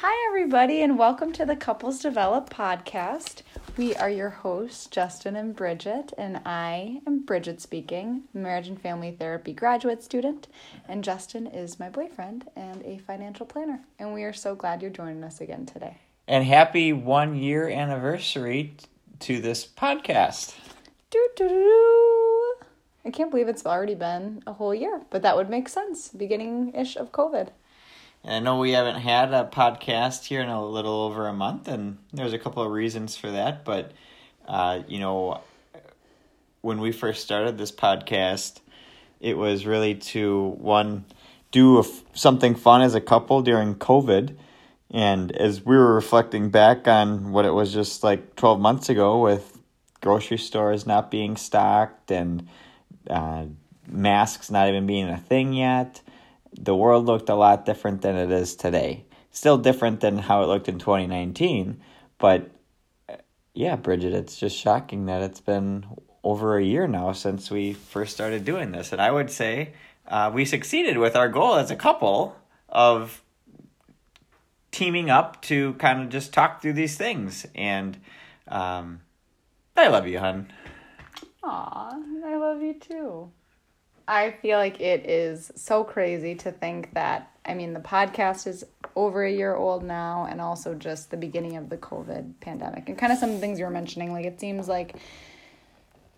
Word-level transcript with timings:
Hi, 0.00 0.28
everybody, 0.28 0.80
and 0.82 0.96
welcome 0.96 1.32
to 1.32 1.44
the 1.44 1.56
Couples 1.56 1.98
Develop 1.98 2.50
podcast. 2.50 3.42
We 3.76 3.96
are 3.96 4.08
your 4.08 4.30
hosts, 4.30 4.86
Justin 4.86 5.34
and 5.34 5.56
Bridget, 5.56 6.12
and 6.16 6.40
I 6.46 7.00
am 7.04 7.24
Bridget 7.24 7.60
speaking, 7.60 8.22
marriage 8.32 8.68
and 8.68 8.80
family 8.80 9.10
therapy 9.10 9.52
graduate 9.52 10.04
student, 10.04 10.46
and 10.88 11.02
Justin 11.02 11.48
is 11.48 11.80
my 11.80 11.88
boyfriend 11.88 12.46
and 12.54 12.80
a 12.84 12.98
financial 12.98 13.44
planner. 13.44 13.80
And 13.98 14.14
we 14.14 14.22
are 14.22 14.32
so 14.32 14.54
glad 14.54 14.82
you're 14.82 14.92
joining 14.92 15.24
us 15.24 15.40
again 15.40 15.66
today. 15.66 15.98
And 16.28 16.44
happy 16.44 16.92
one 16.92 17.34
year 17.34 17.68
anniversary 17.68 18.76
to 19.18 19.40
this 19.40 19.66
podcast. 19.66 20.54
Doo, 21.10 21.28
doo, 21.34 21.48
doo. 21.48 22.54
I 23.04 23.10
can't 23.10 23.32
believe 23.32 23.48
it's 23.48 23.66
already 23.66 23.96
been 23.96 24.44
a 24.46 24.52
whole 24.52 24.76
year, 24.76 25.02
but 25.10 25.22
that 25.22 25.34
would 25.34 25.50
make 25.50 25.68
sense, 25.68 26.10
beginning 26.10 26.72
ish 26.72 26.94
of 26.94 27.10
COVID. 27.10 27.48
And 28.24 28.34
I 28.34 28.38
know 28.40 28.58
we 28.58 28.72
haven't 28.72 29.00
had 29.00 29.32
a 29.32 29.48
podcast 29.50 30.24
here 30.24 30.40
in 30.40 30.48
a 30.48 30.64
little 30.64 31.02
over 31.02 31.26
a 31.28 31.32
month, 31.32 31.68
and 31.68 31.98
there's 32.12 32.32
a 32.32 32.38
couple 32.38 32.62
of 32.62 32.70
reasons 32.70 33.16
for 33.16 33.30
that. 33.30 33.64
But, 33.64 33.92
uh, 34.46 34.82
you 34.88 34.98
know, 34.98 35.40
when 36.60 36.80
we 36.80 36.92
first 36.92 37.22
started 37.22 37.56
this 37.56 37.72
podcast, 37.72 38.60
it 39.20 39.36
was 39.36 39.66
really 39.66 39.94
to 39.94 40.54
one 40.58 41.04
do 41.50 41.84
something 42.12 42.54
fun 42.54 42.82
as 42.82 42.94
a 42.94 43.00
couple 43.00 43.42
during 43.42 43.74
COVID. 43.74 44.36
And 44.90 45.32
as 45.32 45.64
we 45.64 45.76
were 45.76 45.94
reflecting 45.94 46.50
back 46.50 46.88
on 46.88 47.32
what 47.32 47.44
it 47.44 47.50
was 47.50 47.72
just 47.72 48.02
like 48.02 48.36
12 48.36 48.60
months 48.60 48.88
ago 48.88 49.20
with 49.20 49.58
grocery 50.00 50.38
stores 50.38 50.86
not 50.86 51.10
being 51.10 51.36
stocked 51.36 52.10
and 52.10 52.48
uh, 53.08 53.44
masks 53.86 54.50
not 54.50 54.68
even 54.68 54.86
being 54.86 55.08
a 55.08 55.18
thing 55.18 55.52
yet, 55.52 56.00
the 56.60 56.74
world 56.74 57.06
looked 57.06 57.28
a 57.28 57.34
lot 57.34 57.64
different 57.64 58.02
than 58.02 58.16
it 58.16 58.30
is 58.30 58.56
today. 58.56 59.04
Still 59.30 59.58
different 59.58 60.00
than 60.00 60.18
how 60.18 60.42
it 60.42 60.46
looked 60.46 60.68
in 60.68 60.78
2019, 60.78 61.80
but 62.18 62.50
yeah, 63.54 63.76
Bridget, 63.76 64.12
it's 64.12 64.36
just 64.36 64.56
shocking 64.56 65.06
that 65.06 65.22
it's 65.22 65.40
been 65.40 65.84
over 66.22 66.56
a 66.56 66.62
year 66.62 66.86
now 66.86 67.12
since 67.12 67.50
we 67.50 67.72
first 67.72 68.14
started 68.14 68.44
doing 68.44 68.70
this. 68.72 68.92
And 68.92 69.00
I 69.00 69.10
would 69.10 69.30
say 69.30 69.72
uh, 70.06 70.30
we 70.32 70.44
succeeded 70.44 70.98
with 70.98 71.16
our 71.16 71.28
goal 71.28 71.56
as 71.56 71.70
a 71.70 71.76
couple 71.76 72.36
of 72.68 73.22
teaming 74.70 75.10
up 75.10 75.42
to 75.42 75.74
kind 75.74 76.02
of 76.02 76.08
just 76.08 76.32
talk 76.32 76.62
through 76.62 76.74
these 76.74 76.96
things. 76.96 77.46
And 77.54 77.98
um, 78.46 79.00
I 79.76 79.88
love 79.88 80.06
you, 80.06 80.18
hun. 80.18 80.52
Aw, 81.42 81.96
I 82.24 82.36
love 82.36 82.62
you 82.62 82.74
too. 82.74 83.32
I 84.08 84.30
feel 84.30 84.56
like 84.56 84.80
it 84.80 85.04
is 85.08 85.52
so 85.54 85.84
crazy 85.84 86.34
to 86.36 86.50
think 86.50 86.94
that, 86.94 87.30
I 87.44 87.52
mean, 87.52 87.74
the 87.74 87.80
podcast 87.80 88.46
is 88.46 88.64
over 88.96 89.22
a 89.22 89.30
year 89.30 89.54
old 89.54 89.84
now, 89.84 90.26
and 90.28 90.40
also 90.40 90.74
just 90.74 91.10
the 91.10 91.18
beginning 91.18 91.56
of 91.56 91.68
the 91.68 91.76
COVID 91.76 92.40
pandemic. 92.40 92.88
And 92.88 92.96
kind 92.96 93.12
of 93.12 93.18
some 93.18 93.28
of 93.28 93.34
the 93.36 93.40
things 93.40 93.58
you 93.58 93.66
were 93.66 93.70
mentioning, 93.70 94.10
like 94.10 94.24
it 94.24 94.40
seems 94.40 94.66
like 94.66 94.96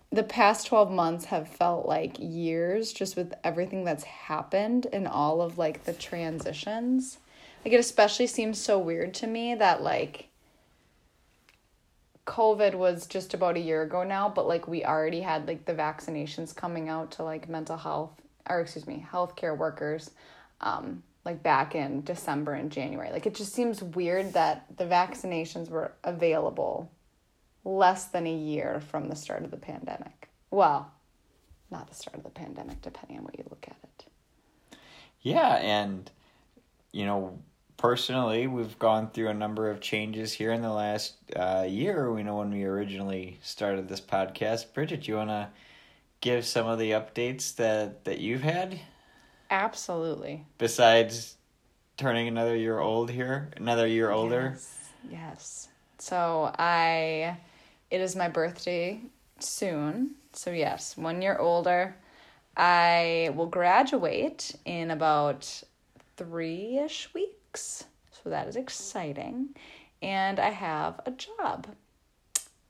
the 0.09 0.23
past 0.23 0.67
12 0.67 0.89
months 0.89 1.25
have 1.25 1.49
felt 1.49 1.85
like 1.85 2.15
years 2.17 2.93
just 2.93 3.17
with 3.17 3.33
everything 3.43 3.83
that's 3.83 4.05
happened 4.05 4.87
and 4.93 5.05
all 5.05 5.41
of 5.41 5.57
like 5.57 5.83
the 5.83 5.93
transitions. 5.93 7.17
Like 7.65 7.73
it 7.73 7.79
especially 7.79 8.27
seems 8.27 8.57
so 8.57 8.79
weird 8.79 9.13
to 9.15 9.27
me 9.27 9.53
that 9.55 9.83
like 9.83 10.29
COVID 12.31 12.75
was 12.75 13.07
just 13.07 13.33
about 13.33 13.57
a 13.57 13.59
year 13.59 13.81
ago 13.81 14.03
now, 14.03 14.29
but 14.29 14.47
like 14.47 14.65
we 14.65 14.85
already 14.85 15.19
had 15.19 15.47
like 15.47 15.65
the 15.65 15.73
vaccinations 15.73 16.55
coming 16.55 16.87
out 16.87 17.11
to 17.11 17.23
like 17.23 17.49
mental 17.49 17.75
health 17.75 18.11
or 18.49 18.61
excuse 18.61 18.87
me, 18.87 19.05
healthcare 19.11 19.55
workers 19.57 20.11
um 20.61 21.03
like 21.25 21.43
back 21.43 21.75
in 21.75 22.01
December 22.03 22.53
and 22.53 22.71
January. 22.71 23.11
Like 23.11 23.25
it 23.25 23.35
just 23.35 23.53
seems 23.53 23.83
weird 23.83 24.31
that 24.31 24.65
the 24.77 24.85
vaccinations 24.85 25.69
were 25.69 25.91
available 26.05 26.89
less 27.65 28.05
than 28.05 28.25
a 28.25 28.33
year 28.33 28.81
from 28.89 29.09
the 29.09 29.15
start 29.15 29.43
of 29.43 29.51
the 29.51 29.57
pandemic. 29.57 30.29
Well, 30.51 30.89
not 31.69 31.89
the 31.89 31.95
start 31.95 32.15
of 32.15 32.23
the 32.23 32.29
pandemic 32.29 32.81
depending 32.81 33.17
on 33.17 33.25
what 33.25 33.37
you 33.37 33.43
look 33.49 33.65
at 33.67 33.75
it. 33.83 34.05
Yeah, 35.21 35.55
and 35.57 36.09
you 36.93 37.05
know, 37.05 37.39
personally, 37.81 38.45
we've 38.45 38.77
gone 38.77 39.09
through 39.09 39.29
a 39.29 39.33
number 39.33 39.71
of 39.71 39.81
changes 39.81 40.31
here 40.31 40.51
in 40.51 40.61
the 40.61 40.71
last 40.71 41.15
uh, 41.35 41.65
year. 41.67 42.11
We 42.11 42.21
know 42.21 42.37
when 42.37 42.51
we 42.51 42.63
originally 42.63 43.39
started 43.41 43.89
this 43.89 43.99
podcast. 43.99 44.71
Bridget, 44.75 45.07
you 45.07 45.15
want 45.15 45.31
to 45.31 45.49
give 46.21 46.45
some 46.45 46.67
of 46.67 46.77
the 46.77 46.91
updates 46.91 47.55
that, 47.55 48.05
that 48.05 48.19
you've 48.19 48.43
had? 48.43 48.79
Absolutely. 49.49 50.45
Besides 50.59 51.37
turning 51.97 52.27
another 52.27 52.55
year 52.55 52.77
old 52.77 53.09
here, 53.09 53.49
another 53.57 53.87
year 53.87 54.11
older? 54.11 54.51
Yes. 54.53 54.89
yes. 55.09 55.67
So 55.97 56.53
I, 56.59 57.35
it 57.89 57.99
is 57.99 58.15
my 58.15 58.29
birthday 58.29 59.01
soon. 59.39 60.11
So, 60.33 60.51
yes, 60.51 60.95
one 60.95 61.23
year 61.23 61.37
older. 61.37 61.95
I 62.55 63.31
will 63.35 63.47
graduate 63.47 64.55
in 64.65 64.91
about 64.91 65.63
three 66.15 66.77
ish 66.77 67.11
weeks 67.15 67.40
weeks. 67.51 67.85
So 68.23 68.29
that 68.29 68.47
is 68.47 68.55
exciting. 68.55 69.55
And 70.01 70.39
I 70.39 70.49
have 70.49 70.99
a 71.05 71.11
job, 71.11 71.67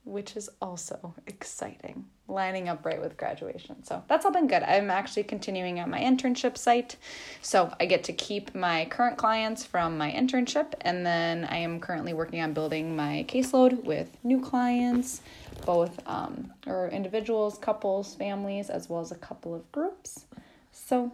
which 0.03 0.35
is 0.35 0.49
also 0.61 1.13
exciting, 1.27 2.05
lining 2.27 2.67
up 2.67 2.85
right 2.85 2.99
with 2.99 3.15
graduation. 3.15 3.83
So 3.83 4.03
that's 4.07 4.25
all 4.25 4.31
been 4.31 4.47
good. 4.47 4.63
I'm 4.63 4.89
actually 4.89 5.23
continuing 5.23 5.79
at 5.79 5.87
my 5.87 5.99
internship 5.99 6.57
site. 6.57 6.97
So 7.41 7.71
I 7.79 7.85
get 7.85 8.03
to 8.05 8.13
keep 8.13 8.55
my 8.55 8.85
current 8.85 9.17
clients 9.17 9.63
from 9.63 9.97
my 9.97 10.11
internship. 10.11 10.73
And 10.81 11.05
then 11.05 11.45
I 11.45 11.57
am 11.57 11.79
currently 11.79 12.13
working 12.13 12.41
on 12.41 12.53
building 12.53 12.95
my 12.95 13.25
caseload 13.27 13.83
with 13.83 14.17
new 14.23 14.41
clients, 14.41 15.21
both 15.65 15.99
um, 16.07 16.51
or 16.65 16.89
individuals, 16.89 17.57
couples, 17.57 18.15
families, 18.15 18.69
as 18.69 18.89
well 18.89 19.01
as 19.01 19.11
a 19.11 19.15
couple 19.15 19.53
of 19.53 19.71
groups. 19.71 20.25
So 20.71 21.11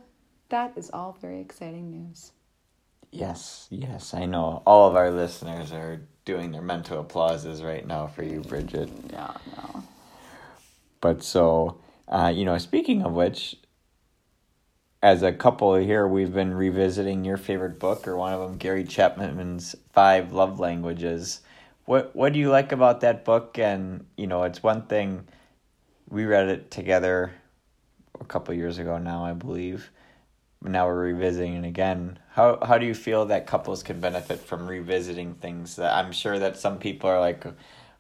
that 0.50 0.78
is 0.78 0.90
all 0.92 1.18
very 1.20 1.42
exciting 1.42 1.92
news. 1.92 2.32
Yes, 3.12 3.68
yes, 3.70 4.14
I 4.14 4.26
know. 4.26 4.62
All 4.66 4.88
of 4.90 4.96
our 4.96 5.12
listeners 5.12 5.72
are 5.72 6.02
doing 6.26 6.52
their 6.52 6.62
mental 6.62 7.00
applauses 7.00 7.64
right 7.64 7.86
now 7.86 8.08
for 8.08 8.24
you, 8.24 8.42
Bridget. 8.42 8.90
Yeah, 9.12 9.34
no. 9.56 9.84
But 11.00 11.24
so, 11.24 11.80
uh, 12.08 12.32
you 12.36 12.46
know, 12.46 12.58
speaking 12.58 13.04
of 13.04 13.14
which, 13.14 13.56
as 15.02 15.24
a 15.24 15.32
couple 15.32 15.76
here, 15.76 16.08
we've 16.08 16.34
been 16.34 16.54
revisiting 16.54 17.24
your 17.24 17.38
favorite 17.38 17.80
book, 17.80 18.08
or 18.08 18.18
one 18.18 18.34
of 18.34 18.42
them, 18.42 18.58
Gary 18.58 18.84
Chapman's 18.84 19.76
Five 19.94 20.34
Love 20.34 20.60
Languages. 20.60 21.42
What 21.86 22.16
What 22.16 22.34
do 22.34 22.40
you 22.40 22.50
like 22.50 22.72
about 22.72 23.02
that 23.02 23.24
book? 23.24 23.58
And 23.58 24.06
you 24.18 24.28
know, 24.28 24.44
it's 24.44 24.62
one 24.62 24.84
thing. 24.88 25.28
We 26.10 26.26
read 26.26 26.50
it 26.50 26.72
together 26.72 27.32
a 28.20 28.26
couple 28.26 28.54
years 28.54 28.80
ago 28.80 28.98
now, 28.98 29.24
I 29.26 29.34
believe 29.34 29.92
now 30.62 30.88
we're 30.88 31.14
revisiting 31.14 31.54
it 31.56 31.68
again. 31.68 32.20
How 32.38 32.60
how 32.64 32.78
do 32.78 32.86
you 32.86 32.94
feel 32.94 33.26
that 33.26 33.48
couples 33.48 33.82
can 33.82 34.00
benefit 34.00 34.40
from 34.40 34.68
revisiting 34.68 35.34
things 35.34 35.78
that 35.78 35.92
I'm 35.92 36.12
sure 36.12 36.38
that 36.38 36.56
some 36.56 36.78
people 36.78 37.10
are 37.10 37.20
like, 37.20 37.44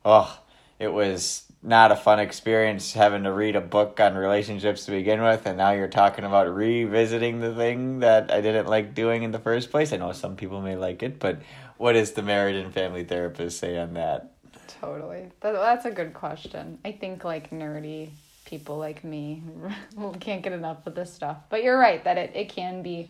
oh, 0.05 0.39
it 0.77 0.93
was 0.93 1.51
not 1.63 1.91
a 1.91 1.95
fun 1.95 2.19
experience 2.19 2.93
having 2.93 3.23
to 3.23 3.33
read 3.33 3.55
a 3.55 3.61
book 3.61 3.99
on 3.99 4.13
relationships 4.13 4.85
to 4.85 4.91
begin 4.91 5.23
with, 5.23 5.47
and 5.47 5.57
now 5.57 5.71
you're 5.71 5.87
talking 5.87 6.23
about 6.23 6.53
revisiting 6.53 7.39
the 7.39 7.55
thing 7.55 8.01
that 8.01 8.31
I 8.31 8.41
didn't 8.41 8.67
like 8.67 8.93
doing 8.93 9.23
in 9.23 9.31
the 9.31 9.39
first 9.39 9.71
place. 9.71 9.91
I 9.91 9.97
know 9.97 10.11
some 10.11 10.35
people 10.35 10.61
may 10.61 10.75
like 10.75 11.01
it, 11.01 11.17
but 11.17 11.41
what 11.77 11.93
does 11.93 12.11
the 12.11 12.21
marriage 12.21 12.63
and 12.63 12.71
family 12.71 13.05
therapist 13.05 13.57
say 13.59 13.75
on 13.79 13.95
that? 13.95 14.33
Totally, 14.67 15.31
that's 15.41 15.85
a 15.85 15.91
good 15.91 16.13
question. 16.13 16.77
I 16.85 16.91
think 16.91 17.23
like 17.23 17.49
nerdy 17.49 18.11
people 18.45 18.77
like 18.77 19.03
me 19.03 19.41
can't 20.19 20.43
get 20.43 20.53
enough 20.53 20.85
of 20.85 20.93
this 20.93 21.11
stuff. 21.11 21.37
But 21.49 21.63
you're 21.63 21.79
right 21.79 22.03
that 22.03 22.19
it, 22.19 22.33
it 22.35 22.49
can 22.49 22.83
be 22.83 23.09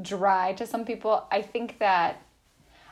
dry 0.00 0.52
to 0.54 0.66
some 0.66 0.84
people. 0.84 1.26
I 1.30 1.42
think 1.42 1.78
that 1.78 2.22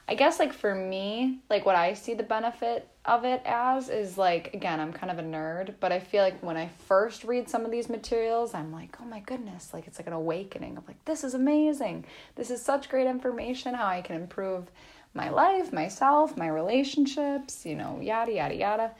I 0.08 0.14
guess 0.14 0.38
like 0.38 0.54
for 0.54 0.74
me, 0.74 1.40
like 1.50 1.66
what 1.66 1.76
I 1.76 1.92
see 1.92 2.14
the 2.14 2.22
benefit 2.22 2.88
of 3.04 3.24
it 3.24 3.42
as 3.44 3.90
is 3.90 4.16
like 4.16 4.54
again, 4.54 4.80
I'm 4.80 4.92
kind 4.92 5.10
of 5.10 5.18
a 5.18 5.22
nerd, 5.22 5.74
but 5.80 5.92
I 5.92 6.00
feel 6.00 6.22
like 6.22 6.42
when 6.42 6.56
I 6.56 6.68
first 6.86 7.24
read 7.24 7.48
some 7.48 7.64
of 7.64 7.70
these 7.70 7.90
materials, 7.90 8.54
I'm 8.54 8.72
like, 8.72 8.96
"Oh 9.00 9.04
my 9.04 9.20
goodness, 9.20 9.74
like 9.74 9.86
it's 9.86 9.98
like 9.98 10.06
an 10.06 10.14
awakening 10.14 10.78
of 10.78 10.86
like 10.88 11.04
this 11.04 11.24
is 11.24 11.34
amazing. 11.34 12.06
This 12.36 12.50
is 12.50 12.62
such 12.62 12.88
great 12.88 13.06
information 13.06 13.74
how 13.74 13.86
I 13.86 14.00
can 14.00 14.16
improve 14.16 14.70
my 15.14 15.28
life, 15.28 15.72
myself, 15.72 16.36
my 16.36 16.48
relationships, 16.48 17.66
you 17.66 17.74
know, 17.76 18.00
yada 18.00 18.32
yada 18.32 18.54
yada." 18.54 18.90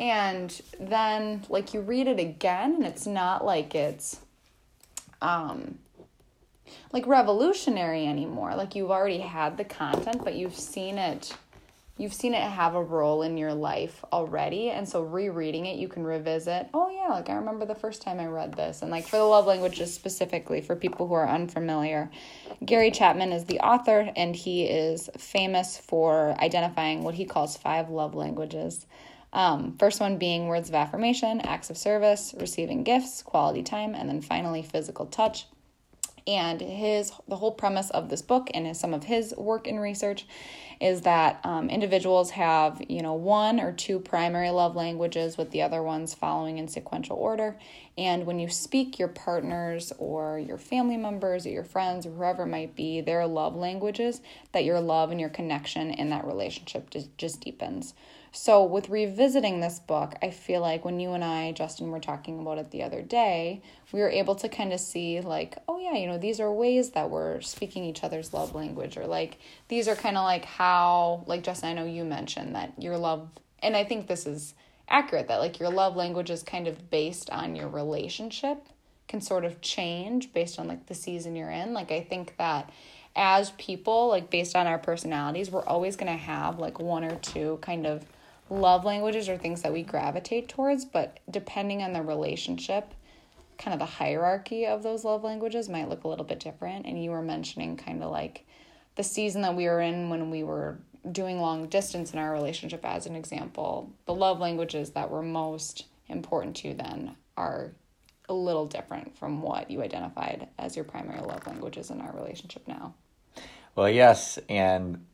and 0.00 0.62
then 0.80 1.44
like 1.50 1.74
you 1.74 1.80
read 1.82 2.08
it 2.08 2.18
again 2.18 2.74
and 2.76 2.86
it's 2.86 3.06
not 3.06 3.44
like 3.44 3.74
it's 3.74 4.18
um 5.20 5.78
like 6.92 7.06
revolutionary 7.06 8.06
anymore 8.06 8.54
like 8.54 8.74
you've 8.74 8.90
already 8.90 9.18
had 9.18 9.56
the 9.56 9.64
content 9.64 10.22
but 10.24 10.34
you've 10.34 10.56
seen 10.56 10.98
it 10.98 11.34
you've 11.98 12.14
seen 12.14 12.34
it 12.34 12.42
have 12.42 12.74
a 12.74 12.82
role 12.82 13.22
in 13.22 13.36
your 13.36 13.52
life 13.52 14.04
already 14.12 14.70
and 14.70 14.88
so 14.88 15.02
rereading 15.02 15.66
it 15.66 15.78
you 15.78 15.88
can 15.88 16.04
revisit 16.04 16.68
oh 16.72 16.90
yeah, 17.10 17.14
like 17.14 17.28
I 17.28 17.34
remember 17.34 17.64
the 17.64 17.74
first 17.74 18.02
time 18.02 18.20
I 18.20 18.26
read 18.26 18.54
this. 18.54 18.82
And 18.82 18.90
like 18.90 19.06
for 19.06 19.16
the 19.16 19.24
love 19.24 19.46
languages 19.46 19.92
specifically, 19.92 20.60
for 20.60 20.76
people 20.76 21.06
who 21.06 21.14
are 21.14 21.28
unfamiliar, 21.28 22.10
Gary 22.64 22.90
Chapman 22.90 23.32
is 23.32 23.44
the 23.44 23.60
author 23.60 24.10
and 24.16 24.34
he 24.34 24.64
is 24.64 25.10
famous 25.16 25.78
for 25.78 26.36
identifying 26.40 27.02
what 27.02 27.14
he 27.14 27.24
calls 27.24 27.56
five 27.56 27.90
love 27.90 28.14
languages. 28.14 28.86
Um, 29.32 29.76
first 29.78 30.00
one 30.00 30.18
being 30.18 30.48
words 30.48 30.68
of 30.68 30.74
affirmation, 30.74 31.40
acts 31.40 31.70
of 31.70 31.78
service, 31.78 32.34
receiving 32.38 32.82
gifts, 32.82 33.22
quality 33.22 33.62
time, 33.62 33.94
and 33.94 34.08
then 34.08 34.20
finally 34.20 34.62
physical 34.62 35.06
touch. 35.06 35.46
And 36.26 36.60
his 36.60 37.12
the 37.28 37.36
whole 37.36 37.52
premise 37.52 37.90
of 37.90 38.08
this 38.08 38.22
book 38.22 38.50
and 38.54 38.76
some 38.76 38.94
of 38.94 39.04
his 39.04 39.34
work 39.36 39.66
and 39.66 39.80
research 39.80 40.26
is 40.80 41.02
that 41.02 41.40
um, 41.44 41.68
individuals 41.68 42.30
have 42.30 42.82
you 42.88 43.02
know 43.02 43.14
one 43.14 43.60
or 43.60 43.72
two 43.72 43.98
primary 43.98 44.50
love 44.50 44.76
languages 44.76 45.36
with 45.36 45.50
the 45.50 45.62
other 45.62 45.82
ones 45.82 46.14
following 46.14 46.58
in 46.58 46.68
sequential 46.68 47.16
order. 47.16 47.58
And 47.98 48.24
when 48.24 48.38
you 48.38 48.48
speak 48.48 48.98
your 48.98 49.08
partners 49.08 49.92
or 49.98 50.38
your 50.38 50.58
family 50.58 50.96
members 50.96 51.46
or 51.46 51.50
your 51.50 51.64
friends 51.64 52.06
or 52.06 52.10
whoever 52.10 52.44
it 52.44 52.48
might 52.48 52.74
be 52.74 53.00
their 53.00 53.26
love 53.26 53.54
languages 53.54 54.20
that 54.52 54.64
your 54.64 54.80
love 54.80 55.10
and 55.10 55.20
your 55.20 55.28
connection 55.28 55.90
in 55.90 56.10
that 56.10 56.26
relationship 56.26 56.88
just, 56.90 57.16
just 57.18 57.40
deepens 57.40 57.94
so, 58.32 58.62
with 58.62 58.88
revisiting 58.88 59.60
this 59.60 59.80
book, 59.80 60.14
I 60.22 60.30
feel 60.30 60.60
like 60.60 60.84
when 60.84 61.00
you 61.00 61.14
and 61.14 61.24
I, 61.24 61.50
Justin, 61.50 61.90
were 61.90 61.98
talking 61.98 62.38
about 62.38 62.58
it 62.58 62.70
the 62.70 62.84
other 62.84 63.02
day, 63.02 63.60
we 63.90 64.00
were 64.00 64.08
able 64.08 64.36
to 64.36 64.48
kind 64.48 64.72
of 64.72 64.78
see, 64.78 65.20
like, 65.20 65.56
oh, 65.66 65.80
yeah, 65.80 65.94
you 65.94 66.06
know, 66.06 66.16
these 66.16 66.38
are 66.38 66.52
ways 66.52 66.90
that 66.90 67.10
we're 67.10 67.40
speaking 67.40 67.84
each 67.84 68.04
other's 68.04 68.32
love 68.32 68.54
language, 68.54 68.96
or 68.96 69.06
like, 69.06 69.38
these 69.66 69.88
are 69.88 69.96
kind 69.96 70.16
of 70.16 70.22
like 70.22 70.44
how, 70.44 71.24
like, 71.26 71.42
Justin, 71.42 71.70
I 71.70 71.72
know 71.72 71.84
you 71.84 72.04
mentioned 72.04 72.54
that 72.54 72.72
your 72.80 72.96
love, 72.96 73.28
and 73.64 73.76
I 73.76 73.82
think 73.82 74.06
this 74.06 74.26
is 74.26 74.54
accurate, 74.88 75.26
that 75.26 75.40
like 75.40 75.58
your 75.58 75.70
love 75.70 75.96
language 75.96 76.30
is 76.30 76.44
kind 76.44 76.68
of 76.68 76.88
based 76.88 77.30
on 77.30 77.56
your 77.56 77.68
relationship, 77.68 78.64
can 79.08 79.20
sort 79.20 79.44
of 79.44 79.60
change 79.60 80.32
based 80.32 80.60
on 80.60 80.68
like 80.68 80.86
the 80.86 80.94
season 80.94 81.34
you're 81.34 81.50
in. 81.50 81.74
Like, 81.74 81.90
I 81.90 82.00
think 82.00 82.36
that 82.38 82.70
as 83.16 83.50
people, 83.52 84.06
like, 84.06 84.30
based 84.30 84.54
on 84.54 84.68
our 84.68 84.78
personalities, 84.78 85.50
we're 85.50 85.64
always 85.64 85.96
going 85.96 86.12
to 86.12 86.16
have 86.16 86.60
like 86.60 86.78
one 86.78 87.02
or 87.02 87.16
two 87.16 87.58
kind 87.60 87.86
of 87.86 88.04
love 88.50 88.84
languages 88.84 89.28
are 89.28 89.38
things 89.38 89.62
that 89.62 89.72
we 89.72 89.82
gravitate 89.82 90.48
towards, 90.48 90.84
but 90.84 91.18
depending 91.30 91.82
on 91.82 91.92
the 91.92 92.02
relationship, 92.02 92.92
kind 93.58 93.72
of 93.72 93.78
the 93.78 93.94
hierarchy 93.94 94.66
of 94.66 94.82
those 94.82 95.04
love 95.04 95.22
languages 95.22 95.68
might 95.68 95.88
look 95.88 96.04
a 96.04 96.08
little 96.08 96.24
bit 96.24 96.40
different. 96.40 96.86
And 96.86 97.02
you 97.02 97.10
were 97.10 97.22
mentioning 97.22 97.76
kind 97.76 98.02
of 98.02 98.10
like 98.10 98.44
the 98.96 99.02
season 99.02 99.42
that 99.42 99.54
we 99.54 99.66
were 99.66 99.80
in 99.80 100.10
when 100.10 100.30
we 100.30 100.42
were 100.42 100.78
doing 101.10 101.40
long 101.40 101.66
distance 101.68 102.12
in 102.12 102.18
our 102.18 102.32
relationship, 102.32 102.84
as 102.84 103.06
an 103.06 103.16
example. 103.16 103.90
The 104.06 104.14
love 104.14 104.40
languages 104.40 104.90
that 104.90 105.10
were 105.10 105.22
most 105.22 105.86
important 106.08 106.56
to 106.56 106.68
you 106.68 106.74
then 106.74 107.16
are 107.36 107.72
a 108.28 108.34
little 108.34 108.66
different 108.66 109.16
from 109.16 109.42
what 109.42 109.70
you 109.70 109.82
identified 109.82 110.48
as 110.58 110.76
your 110.76 110.84
primary 110.84 111.20
love 111.20 111.46
languages 111.46 111.90
in 111.90 112.00
our 112.00 112.12
relationship 112.12 112.66
now. 112.66 112.94
Well, 113.74 113.88
yes, 113.88 114.38
and 114.48 115.06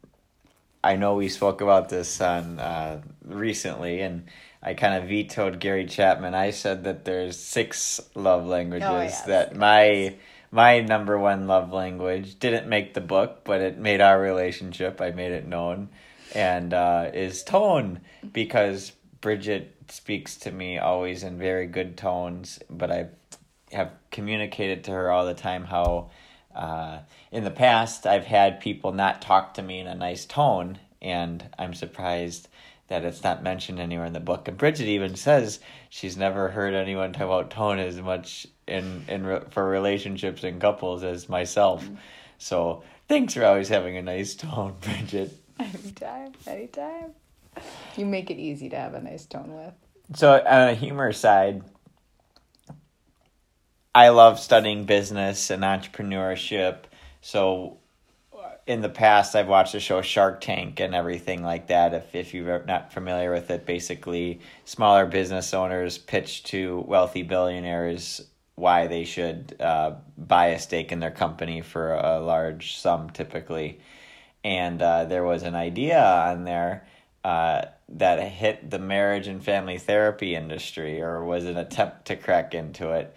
I 0.86 0.94
know 0.94 1.14
we 1.14 1.28
spoke 1.28 1.60
about 1.60 1.88
this 1.88 2.20
on 2.20 2.60
uh, 2.60 3.02
recently, 3.24 4.02
and 4.02 4.28
I 4.62 4.74
kind 4.74 4.94
of 4.94 5.08
vetoed 5.08 5.58
Gary 5.58 5.84
Chapman. 5.84 6.32
I 6.32 6.50
said 6.50 6.84
that 6.84 7.04
there's 7.04 7.36
six 7.36 8.00
love 8.14 8.46
languages. 8.46 8.88
Oh, 8.88 9.00
yes. 9.00 9.22
That 9.22 9.56
my 9.56 10.14
my 10.52 10.80
number 10.80 11.18
one 11.18 11.48
love 11.48 11.72
language 11.72 12.38
didn't 12.38 12.68
make 12.68 12.94
the 12.94 13.00
book, 13.00 13.40
but 13.42 13.60
it 13.60 13.78
made 13.78 14.00
our 14.00 14.20
relationship. 14.20 15.00
I 15.00 15.10
made 15.10 15.32
it 15.32 15.48
known, 15.48 15.88
and 16.36 16.72
uh, 16.72 17.10
is 17.12 17.42
tone 17.42 18.00
because 18.32 18.92
Bridget 19.20 19.74
speaks 19.88 20.36
to 20.36 20.52
me 20.52 20.78
always 20.78 21.24
in 21.24 21.36
very 21.36 21.66
good 21.66 21.96
tones. 21.96 22.60
But 22.70 22.92
I 22.92 23.08
have 23.72 23.90
communicated 24.12 24.84
to 24.84 24.92
her 24.92 25.10
all 25.10 25.26
the 25.26 25.34
time 25.34 25.64
how 25.64 26.10
uh, 26.56 27.00
in 27.30 27.44
the 27.44 27.50
past, 27.50 28.06
I've 28.06 28.24
had 28.24 28.60
people 28.60 28.92
not 28.92 29.22
talk 29.22 29.54
to 29.54 29.62
me 29.62 29.78
in 29.80 29.86
a 29.86 29.94
nice 29.94 30.24
tone, 30.24 30.78
and 31.02 31.48
I'm 31.58 31.74
surprised 31.74 32.48
that 32.88 33.04
it's 33.04 33.22
not 33.22 33.42
mentioned 33.42 33.80
anywhere 33.80 34.06
in 34.06 34.12
the 34.12 34.20
book. 34.20 34.48
And 34.48 34.56
Bridget 34.56 34.86
even 34.86 35.16
says 35.16 35.60
she's 35.90 36.16
never 36.16 36.48
heard 36.48 36.74
anyone 36.74 37.12
talk 37.12 37.22
about 37.22 37.50
tone 37.50 37.78
as 37.78 38.00
much 38.00 38.46
in 38.66 39.04
in 39.08 39.40
for 39.50 39.68
relationships 39.68 40.44
and 40.44 40.60
couples 40.60 41.02
as 41.02 41.28
myself. 41.28 41.84
Mm-hmm. 41.84 41.96
So 42.38 42.84
thanks 43.08 43.34
for 43.34 43.44
always 43.44 43.68
having 43.68 43.96
a 43.96 44.02
nice 44.02 44.34
tone, 44.34 44.76
Bridget. 44.80 45.32
Anytime, 45.58 46.32
anytime. 46.46 47.12
You 47.96 48.06
make 48.06 48.30
it 48.30 48.38
easy 48.38 48.68
to 48.68 48.76
have 48.76 48.94
a 48.94 49.00
nice 49.00 49.24
tone 49.24 49.54
with. 49.54 49.74
So 50.14 50.32
on 50.32 50.68
a 50.68 50.74
humor 50.74 51.12
side, 51.12 51.62
I 53.96 54.10
love 54.10 54.38
studying 54.38 54.84
business 54.84 55.48
and 55.48 55.62
entrepreneurship. 55.62 56.80
So 57.22 57.78
in 58.66 58.82
the 58.82 58.90
past, 58.90 59.34
I've 59.34 59.48
watched 59.48 59.72
the 59.72 59.80
show 59.80 60.02
Shark 60.02 60.42
Tank 60.42 60.80
and 60.80 60.94
everything 60.94 61.42
like 61.42 61.68
that. 61.68 61.94
If 61.94 62.14
if 62.14 62.34
you're 62.34 62.62
not 62.64 62.92
familiar 62.92 63.32
with 63.32 63.50
it, 63.50 63.64
basically 63.64 64.40
smaller 64.66 65.06
business 65.06 65.54
owners 65.54 65.96
pitch 65.96 66.42
to 66.44 66.84
wealthy 66.86 67.22
billionaires 67.22 68.20
why 68.54 68.86
they 68.86 69.04
should 69.04 69.56
uh, 69.60 69.94
buy 70.18 70.48
a 70.48 70.58
stake 70.58 70.92
in 70.92 71.00
their 71.00 71.10
company 71.10 71.62
for 71.62 71.94
a 71.94 72.20
large 72.20 72.76
sum, 72.76 73.08
typically. 73.08 73.80
And 74.44 74.82
uh, 74.82 75.06
there 75.06 75.24
was 75.24 75.42
an 75.42 75.54
idea 75.54 76.04
on 76.04 76.44
there 76.44 76.86
uh, 77.24 77.62
that 77.88 78.20
hit 78.30 78.70
the 78.70 78.78
marriage 78.78 79.26
and 79.26 79.42
family 79.42 79.78
therapy 79.78 80.34
industry, 80.34 81.00
or 81.00 81.24
was 81.24 81.46
an 81.46 81.56
attempt 81.56 82.04
to 82.08 82.16
crack 82.16 82.52
into 82.52 82.90
it 82.90 83.16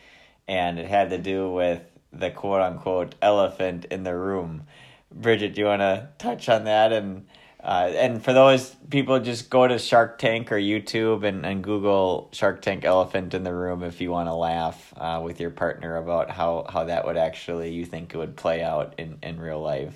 and 0.49 0.79
it 0.79 0.87
had 0.87 1.11
to 1.11 1.17
do 1.19 1.51
with 1.51 1.83
the 2.11 2.31
quote 2.31 2.61
unquote 2.61 3.15
elephant 3.21 3.85
in 3.85 4.03
the 4.03 4.15
room. 4.15 4.63
Bridget, 5.11 5.53
do 5.53 5.61
you 5.61 5.67
want 5.67 5.81
to 5.81 6.09
touch 6.17 6.49
on 6.49 6.65
that? 6.65 6.91
And 6.91 7.27
uh, 7.61 7.91
and 7.95 8.23
for 8.23 8.31
those 8.31 8.73
people, 8.89 9.19
just 9.19 9.49
go 9.49 9.67
to 9.67 9.77
Shark 9.77 10.17
Tank 10.17 10.49
or 10.51 10.57
YouTube 10.57 11.25
and, 11.25 11.45
and 11.45 11.61
Google 11.61 12.29
Shark 12.31 12.61
Tank 12.61 12.85
elephant 12.85 13.33
in 13.33 13.43
the 13.43 13.53
room 13.53 13.83
if 13.83 13.99
you 13.99 14.11
want 14.11 14.27
to 14.27 14.33
laugh 14.33 14.93
uh, 14.95 15.19
with 15.21 15.41
your 15.41 15.49
partner 15.49 15.97
about 15.97 16.31
how, 16.31 16.65
how 16.69 16.85
that 16.85 17.05
would 17.05 17.17
actually, 17.17 17.73
you 17.73 17.85
think 17.85 18.13
it 18.13 18.17
would 18.17 18.37
play 18.37 18.63
out 18.63 18.95
in, 18.97 19.19
in 19.21 19.41
real 19.41 19.59
life. 19.59 19.93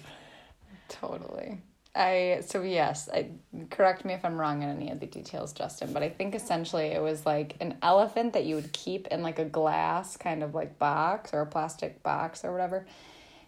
Totally. 0.89 1.61
I 1.95 2.41
so 2.45 2.63
yes, 2.63 3.07
I 3.13 3.29
correct 3.69 4.03
me 4.03 4.13
if 4.13 4.25
I'm 4.25 4.39
wrong 4.39 4.63
in 4.63 4.69
any 4.69 4.89
of 4.89 4.99
the 4.99 5.05
details, 5.05 5.53
Justin, 5.53 5.93
but 5.93 6.01
I 6.01 6.09
think 6.09 6.33
essentially 6.33 6.87
it 6.87 7.01
was 7.01 7.25
like 7.25 7.55
an 7.59 7.77
elephant 7.83 8.33
that 8.33 8.45
you 8.45 8.55
would 8.55 8.73
keep 8.73 9.07
in 9.07 9.21
like 9.21 9.37
a 9.37 9.45
glass 9.45 10.17
kind 10.17 10.41
of 10.41 10.55
like 10.55 10.79
box 10.79 11.33
or 11.33 11.41
a 11.41 11.45
plastic 11.45 12.01
box 12.01 12.43
or 12.43 12.51
whatever. 12.51 12.87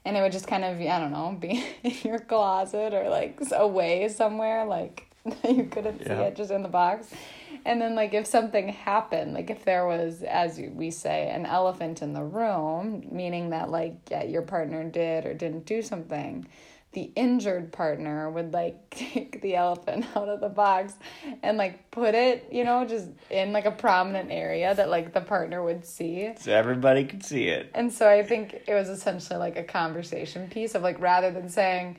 And 0.04 0.16
it 0.16 0.22
would 0.22 0.32
just 0.32 0.46
kind 0.46 0.64
of, 0.64 0.80
I 0.80 1.00
don't 1.00 1.12
know, 1.12 1.36
be 1.40 1.66
in 1.84 1.96
your 2.04 2.20
closet 2.20 2.94
or 2.94 3.10
like 3.10 3.40
away 3.52 4.08
somewhere, 4.10 4.64
like 4.66 5.08
you 5.50 5.66
couldn't 5.66 6.02
yeah. 6.02 6.08
see 6.08 6.24
it 6.26 6.36
just 6.36 6.52
in 6.52 6.62
the 6.62 6.70
box. 6.70 7.08
And 7.66 7.82
then, 7.82 7.96
like, 7.96 8.14
if 8.14 8.28
something 8.28 8.68
happened, 8.68 9.34
like 9.34 9.50
if 9.50 9.66
there 9.66 9.88
was, 9.88 10.22
as 10.22 10.60
we 10.60 10.92
say, 10.92 11.30
an 11.30 11.48
elephant 11.48 12.04
in 12.04 12.14
the 12.14 12.24
room, 12.24 13.08
meaning 13.12 13.50
that, 13.50 13.72
like, 13.72 13.96
yeah, 14.12 14.24
your 14.24 14.44
partner 14.44 14.84
did 14.84 15.26
or 15.26 15.34
didn't 15.34 15.66
do 15.66 15.82
something, 15.82 16.48
the 16.96 17.12
injured 17.16 17.74
partner 17.74 18.30
would 18.30 18.54
like 18.54 18.90
take 18.90 19.42
the 19.42 19.56
elephant 19.56 20.06
out 20.16 20.30
of 20.30 20.40
the 20.40 20.50
box 20.50 20.94
and 21.44 21.58
like 21.58 21.92
put 21.92 22.16
it, 22.16 22.48
you 22.52 22.64
know, 22.64 22.86
just 22.86 23.10
in 23.30 23.52
like 23.52 23.66
a 23.66 23.72
prominent 23.72 24.32
area 24.32 24.74
that 24.74 24.90
like 24.90 25.14
the 25.14 25.22
partner 25.22 25.62
would 25.62 25.86
see. 25.86 26.32
So 26.40 26.52
everybody 26.52 27.04
could 27.04 27.24
see 27.24 27.50
it. 27.50 27.70
And 27.76 27.94
so 27.94 28.10
I 28.10 28.24
think 28.24 28.64
it 28.66 28.74
was 28.74 28.90
essentially 28.90 29.38
like 29.38 29.58
a 29.58 29.64
conversation 29.64 30.50
piece 30.50 30.74
of 30.74 30.82
like 30.82 31.00
rather 31.00 31.30
than 31.30 31.50
saying 31.50 31.98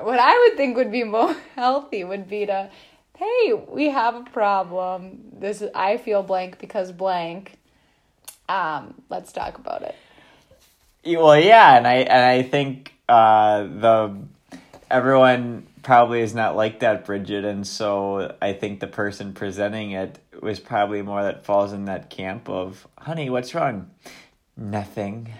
what 0.00 0.18
I 0.18 0.48
would 0.48 0.56
think 0.56 0.76
would 0.76 0.90
be 0.90 1.04
more 1.04 1.36
healthy 1.54 2.02
would 2.02 2.28
be 2.28 2.46
to 2.46 2.70
hey, 3.16 3.52
we 3.52 3.90
have 3.90 4.16
a 4.16 4.22
problem. 4.22 5.20
This 5.38 5.62
is 5.62 5.70
I 5.74 5.98
feel 5.98 6.22
blank 6.22 6.58
because 6.58 6.90
blank. 6.90 7.58
Um, 8.48 8.94
let's 9.08 9.32
talk 9.32 9.58
about 9.58 9.82
it. 9.82 9.94
Well, 11.06 11.38
yeah, 11.38 11.76
and 11.76 11.86
I 11.86 11.94
and 11.96 12.24
I 12.24 12.42
think 12.42 12.93
uh, 13.08 13.62
the 13.62 14.16
everyone 14.90 15.66
probably 15.82 16.20
is 16.20 16.34
not 16.34 16.56
like 16.56 16.80
that, 16.80 17.04
Bridget, 17.04 17.44
and 17.44 17.66
so 17.66 18.34
I 18.40 18.52
think 18.52 18.80
the 18.80 18.86
person 18.86 19.32
presenting 19.32 19.92
it 19.92 20.18
was 20.40 20.60
probably 20.60 21.02
more 21.02 21.22
that 21.22 21.44
falls 21.44 21.72
in 21.72 21.86
that 21.86 22.10
camp 22.10 22.48
of, 22.48 22.86
"Honey, 22.98 23.30
what's 23.30 23.54
wrong?" 23.54 23.90
Nothing. 24.56 25.32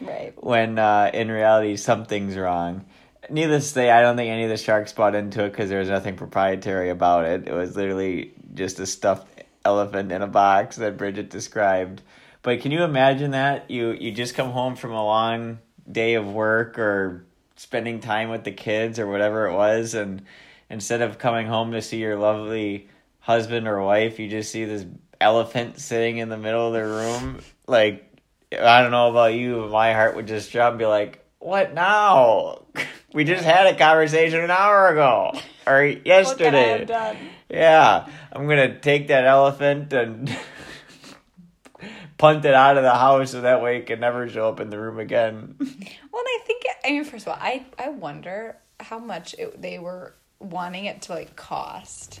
Right. 0.00 0.32
When 0.42 0.78
uh, 0.78 1.10
in 1.12 1.30
reality, 1.30 1.76
something's 1.76 2.36
wrong. 2.36 2.84
Needless 3.30 3.66
to 3.68 3.72
say, 3.72 3.90
I 3.90 4.00
don't 4.00 4.16
think 4.16 4.30
any 4.30 4.44
of 4.44 4.50
the 4.50 4.56
sharks 4.56 4.92
bought 4.92 5.14
into 5.14 5.44
it 5.44 5.50
because 5.50 5.68
there 5.68 5.80
was 5.80 5.88
nothing 5.88 6.16
proprietary 6.16 6.88
about 6.90 7.24
it. 7.24 7.48
It 7.48 7.52
was 7.52 7.76
literally 7.76 8.32
just 8.54 8.78
a 8.78 8.86
stuffed 8.86 9.26
elephant 9.64 10.12
in 10.12 10.22
a 10.22 10.26
box 10.26 10.76
that 10.76 10.96
Bridget 10.96 11.28
described. 11.30 12.02
But 12.42 12.60
can 12.60 12.70
you 12.72 12.84
imagine 12.84 13.32
that 13.32 13.70
you 13.70 13.90
you 13.90 14.12
just 14.12 14.34
come 14.34 14.50
home 14.50 14.76
from 14.76 14.92
a 14.92 15.04
long 15.04 15.58
day 15.90 16.14
of 16.14 16.30
work 16.30 16.78
or 16.78 17.24
spending 17.56 18.00
time 18.00 18.28
with 18.28 18.44
the 18.44 18.52
kids 18.52 18.98
or 18.98 19.06
whatever 19.06 19.46
it 19.46 19.54
was 19.54 19.94
and 19.94 20.22
instead 20.70 21.02
of 21.02 21.18
coming 21.18 21.46
home 21.46 21.72
to 21.72 21.82
see 21.82 21.98
your 21.98 22.16
lovely 22.16 22.88
husband 23.20 23.66
or 23.66 23.82
wife 23.82 24.18
you 24.18 24.28
just 24.28 24.52
see 24.52 24.64
this 24.64 24.84
elephant 25.20 25.78
sitting 25.80 26.18
in 26.18 26.28
the 26.28 26.36
middle 26.36 26.66
of 26.68 26.72
the 26.72 26.84
room, 26.84 27.40
like 27.66 28.04
I 28.52 28.82
don't 28.82 28.90
know 28.90 29.10
about 29.10 29.34
you, 29.34 29.60
but 29.62 29.70
my 29.70 29.92
heart 29.92 30.16
would 30.16 30.26
just 30.26 30.52
drop 30.52 30.70
and 30.70 30.78
be 30.78 30.86
like, 30.86 31.24
"What 31.38 31.74
now? 31.74 32.62
We 33.14 33.24
just 33.24 33.42
had 33.42 33.66
a 33.66 33.78
conversation 33.78 34.40
an 34.40 34.50
hour 34.50 34.88
ago 34.88 35.32
or 35.66 35.86
What 35.86 36.04
could 36.04 36.06
I 36.06 36.08
yesterday." 36.08 36.84
Yeah, 37.48 38.06
I'm 38.30 38.46
gonna 38.46 38.78
take 38.78 39.08
that 39.08 39.24
elephant 39.24 39.92
and 39.94 40.28
punt 42.18 42.44
it 42.44 42.54
out 42.54 42.76
of 42.76 42.82
the 42.82 42.94
house 42.94 43.30
so 43.30 43.40
that 43.40 43.62
way 43.62 43.78
it 43.78 43.86
can 43.86 44.00
never 44.00 44.28
show 44.28 44.48
up 44.48 44.60
in 44.60 44.70
the 44.70 44.78
room 44.78 44.98
again. 44.98 45.56
Well, 46.10 46.22
and 46.22 46.42
I 46.42 46.44
think 46.44 46.64
I 46.84 46.90
mean, 46.90 47.04
first 47.04 47.26
of 47.26 47.32
all, 47.32 47.38
I 47.40 47.64
I 47.78 47.90
wonder 47.90 48.56
how 48.80 48.98
much 48.98 49.34
it, 49.38 49.60
they 49.60 49.78
were 49.78 50.14
wanting 50.40 50.86
it 50.86 51.02
to 51.02 51.12
like 51.12 51.36
cost. 51.36 52.20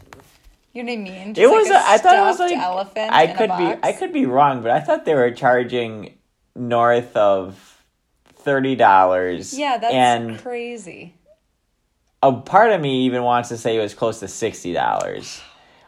You 0.72 0.84
know 0.84 0.92
what 0.92 0.98
I 0.98 1.02
mean? 1.02 1.34
Just 1.34 1.42
it 1.42 1.48
was. 1.48 1.68
like 1.68 1.82
a, 1.82 1.88
I 1.88 1.98
thought 1.98 2.16
it 2.16 2.20
was 2.20 2.38
like 2.38 2.56
elephant. 2.56 3.12
I 3.12 3.26
could 3.28 3.48
be. 3.48 3.74
I 3.82 3.92
could 3.92 4.12
be 4.12 4.26
wrong, 4.26 4.62
but 4.62 4.70
I 4.70 4.80
thought 4.80 5.04
they 5.04 5.14
were 5.14 5.30
charging 5.30 6.16
north 6.54 7.16
of 7.16 7.82
thirty 8.34 8.76
dollars. 8.76 9.58
Yeah, 9.58 9.78
that's 9.78 9.92
and 9.92 10.38
crazy. 10.38 11.14
a 12.22 12.32
part 12.32 12.70
of 12.72 12.80
me 12.80 13.06
even 13.06 13.22
wants 13.22 13.48
to 13.48 13.56
say 13.56 13.76
it 13.76 13.80
was 13.80 13.94
close 13.94 14.20
to 14.20 14.28
sixty 14.28 14.72
dollars. 14.72 15.40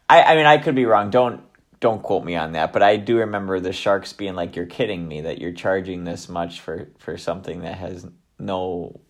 I. 0.09 0.23
I 0.23 0.37
mean, 0.37 0.47
I 0.47 0.59
could 0.59 0.75
be 0.75 0.87
wrong. 0.87 1.11
Don't. 1.11 1.43
Don't 1.81 2.03
quote 2.03 2.25
me 2.25 2.37
on 2.37 2.53
that, 2.53 2.73
but 2.73 2.83
I 2.83 2.97
do 2.97 3.19
remember 3.19 3.59
the 3.59 3.73
sharks 3.73 4.13
being 4.13 4.35
like, 4.35 4.55
"You're 4.55 4.67
kidding 4.67 5.09
me 5.09 5.23
that 5.23 5.39
you're 5.41 5.53
charging 5.53 6.05
this 6.05 6.29
much 6.29 6.61
for 6.61 6.91
for 6.99 7.17
something 7.17 7.63
that 7.63 7.77
has 7.77 8.07
no 8.39 9.01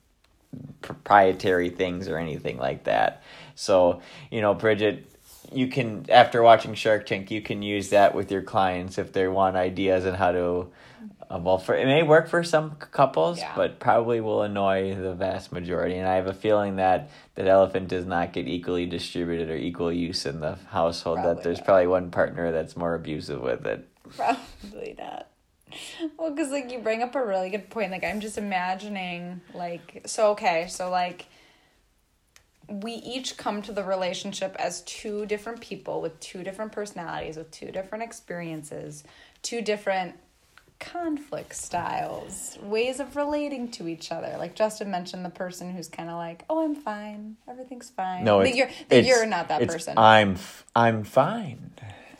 proprietary 0.81 1.71
things 1.71 2.09
or 2.09 2.17
anything 2.17 2.59
like 2.59 2.85
that." 2.85 3.23
So 3.57 4.01
you 4.31 4.41
know, 4.41 4.55
Bridget, 4.55 5.10
you 5.53 5.69
can 5.69 6.07
after 6.09 6.43
watching 6.43 6.75
Shark 6.75 7.07
Tank, 7.07 7.31
you 7.31 7.41
can 7.43 7.63
use 7.63 7.91
that 7.91 8.15
with 8.15 8.31
your 8.31 8.43
clients 8.43 8.99
if 8.99 9.13
they 9.13 9.29
want 9.29 9.57
ideas 9.57 10.07
on 10.07 10.15
how 10.15 10.33
to. 10.33 10.69
Uh, 11.31 11.39
well, 11.39 11.59
for 11.59 11.77
it 11.77 11.87
may 11.87 12.03
work 12.03 12.29
for 12.29 12.43
some 12.43 12.73
couples, 12.77 13.39
Yeah. 13.39 13.53
but 13.55 13.79
probably 13.79 14.21
will 14.21 14.43
annoy 14.43 14.97
the 14.97 15.15
vast 15.15 15.53
majority. 15.53 15.97
And 15.97 16.09
I 16.09 16.17
have 16.17 16.27
a 16.27 16.35
feeling 16.35 16.77
that 16.77 17.09
that 17.37 17.47
elephant 17.47 17.87
does 17.89 18.05
not 18.05 18.33
get 18.33 18.49
equally 18.49 18.85
distributed 18.87 19.49
or 19.49 19.57
equal 19.57 19.93
use 19.93 20.27
in 20.27 20.41
the 20.41 20.57
household. 20.71 21.19
Probably 21.19 21.35
that 21.35 21.43
there's 21.45 21.59
not. 21.59 21.67
probably 21.67 21.87
one 21.87 22.11
partner 22.11 22.51
that's 22.51 22.77
more 22.77 22.97
abusive 22.97 23.41
with 23.41 23.65
it. 23.65 23.89
Probably 24.17 24.97
not. 24.99 25.29
Well, 26.19 26.33
because 26.33 26.51
like 26.51 26.73
you 26.73 26.81
bring 26.81 27.01
up 27.01 27.15
a 27.15 27.25
really 27.25 27.49
good 27.49 27.71
point. 27.71 27.93
Like 27.93 28.03
I'm 28.03 28.19
just 28.19 28.37
imagining, 28.37 29.41
like, 29.55 30.03
so 30.07 30.33
okay, 30.33 30.67
so 30.69 30.91
like 30.91 31.27
we 32.71 32.93
each 32.93 33.37
come 33.37 33.63
to 33.63 33.73
the 33.73 33.83
relationship 33.83 34.55
as 34.59 34.83
two 34.83 35.27
different 35.27 35.61
people 35.61 36.01
with 36.01 36.19
two 36.21 36.45
different 36.45 36.73
personalities, 36.73 37.37
with 37.37 37.51
two 37.51 37.73
different 37.73 38.05
experiences, 38.05 39.03
two 39.43 39.61
different 39.61 40.15
conflict 40.79 41.55
styles, 41.55 42.59
ways 42.63 43.01
of 43.01 43.17
relating 43.17 43.71
to 43.73 43.89
each 43.89 44.13
other. 44.13 44.37
Like 44.39 44.55
Justin 44.55 44.91
mentioned, 44.91 45.25
the 45.25 45.31
person 45.31 45.71
who's 45.73 45.89
kind 45.89 46.09
of 46.09 46.17
like, 46.17 46.45
"Oh, 46.49 46.65
I'm 46.65 46.75
fine, 46.75 47.37
everything's 47.49 47.91
fine." 47.91 48.25
No, 48.25 48.43
that 48.43 48.55
you're 48.55 48.71
that 48.89 49.05
you're 49.05 49.27
not 49.27 49.49
that 49.49 49.63
it's, 49.63 49.75
person. 49.75 49.99
I'm 49.99 50.33
f- 50.33 50.65
I'm 50.75 51.05
fine. 51.05 51.73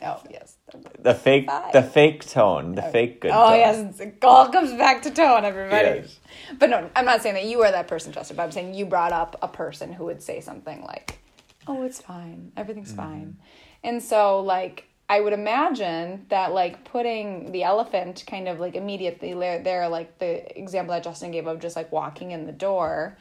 oh 0.03 0.21
yes. 0.29 0.57
The 1.01 1.15
fake 1.15 1.49
the 1.73 1.81
fake 1.81 2.27
tone, 2.27 2.75
the 2.75 2.83
fake 2.83 3.21
good. 3.21 3.31
Oh 3.31 3.49
tone. 3.49 3.57
yes, 3.59 3.99
it 3.99 4.17
all 4.21 4.49
comes 4.49 4.71
back 4.73 5.01
to 5.03 5.11
tone, 5.11 5.45
everybody. 5.45 6.01
Yes. 6.01 6.19
But 6.59 6.69
no, 6.69 6.89
I'm 6.95 7.05
not 7.05 7.23
saying 7.23 7.35
that 7.35 7.45
you 7.45 7.61
are 7.63 7.71
that 7.71 7.87
person, 7.87 8.11
Justin. 8.11 8.37
But 8.37 8.43
I'm 8.43 8.51
saying 8.51 8.75
you 8.75 8.85
brought 8.85 9.11
up 9.11 9.35
a 9.41 9.47
person 9.47 9.91
who 9.93 10.05
would 10.05 10.21
say 10.21 10.41
something 10.41 10.83
like, 10.83 11.19
"Oh, 11.65 11.81
it's 11.83 11.99
fine, 11.99 12.51
everything's 12.55 12.89
Mm-hmm. 12.91 13.01
fine," 13.01 13.37
and 13.83 14.01
so 14.03 14.41
like 14.41 14.85
I 15.09 15.21
would 15.21 15.33
imagine 15.33 16.27
that 16.29 16.53
like 16.53 16.83
putting 16.85 17.51
the 17.51 17.63
elephant 17.63 18.23
kind 18.27 18.47
of 18.47 18.59
like 18.59 18.75
immediately 18.75 19.33
there, 19.33 19.61
there 19.63 19.89
like 19.89 20.19
the 20.19 20.57
example 20.57 20.93
that 20.93 21.03
Justin 21.03 21.31
gave 21.31 21.47
of 21.47 21.59
just 21.59 21.75
like 21.75 21.91
walking 21.91 22.29
in 22.31 22.45
the 22.45 22.51
door. 22.53 23.17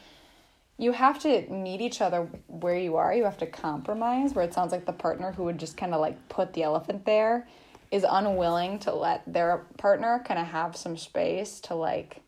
You 0.77 0.93
have 0.93 1.19
to 1.21 1.47
meet 1.51 1.81
each 1.83 2.01
other 2.01 2.29
where 2.47 2.77
you 2.77 2.97
are. 2.97 3.13
You 3.13 3.25
have 3.25 3.37
to 3.39 3.47
compromise. 3.47 4.35
Where 4.35 4.45
it 4.45 4.55
sounds 4.55 4.73
like 4.73 4.87
the 4.87 4.93
partner 4.93 5.33
who 5.33 5.45
would 5.45 5.59
just 5.59 5.77
kind 5.77 5.93
of 5.95 6.01
like 6.01 6.29
put 6.29 6.53
the 6.53 6.63
elephant 6.63 7.05
there 7.07 7.47
is 7.91 8.05
unwilling 8.09 8.79
to 8.79 8.93
let 8.95 9.23
their 9.31 9.67
partner 9.79 10.23
kind 10.25 10.39
of 10.39 10.47
have 10.47 10.77
some 10.77 10.97
space 10.97 11.61
to 11.61 11.75
like 11.75 12.23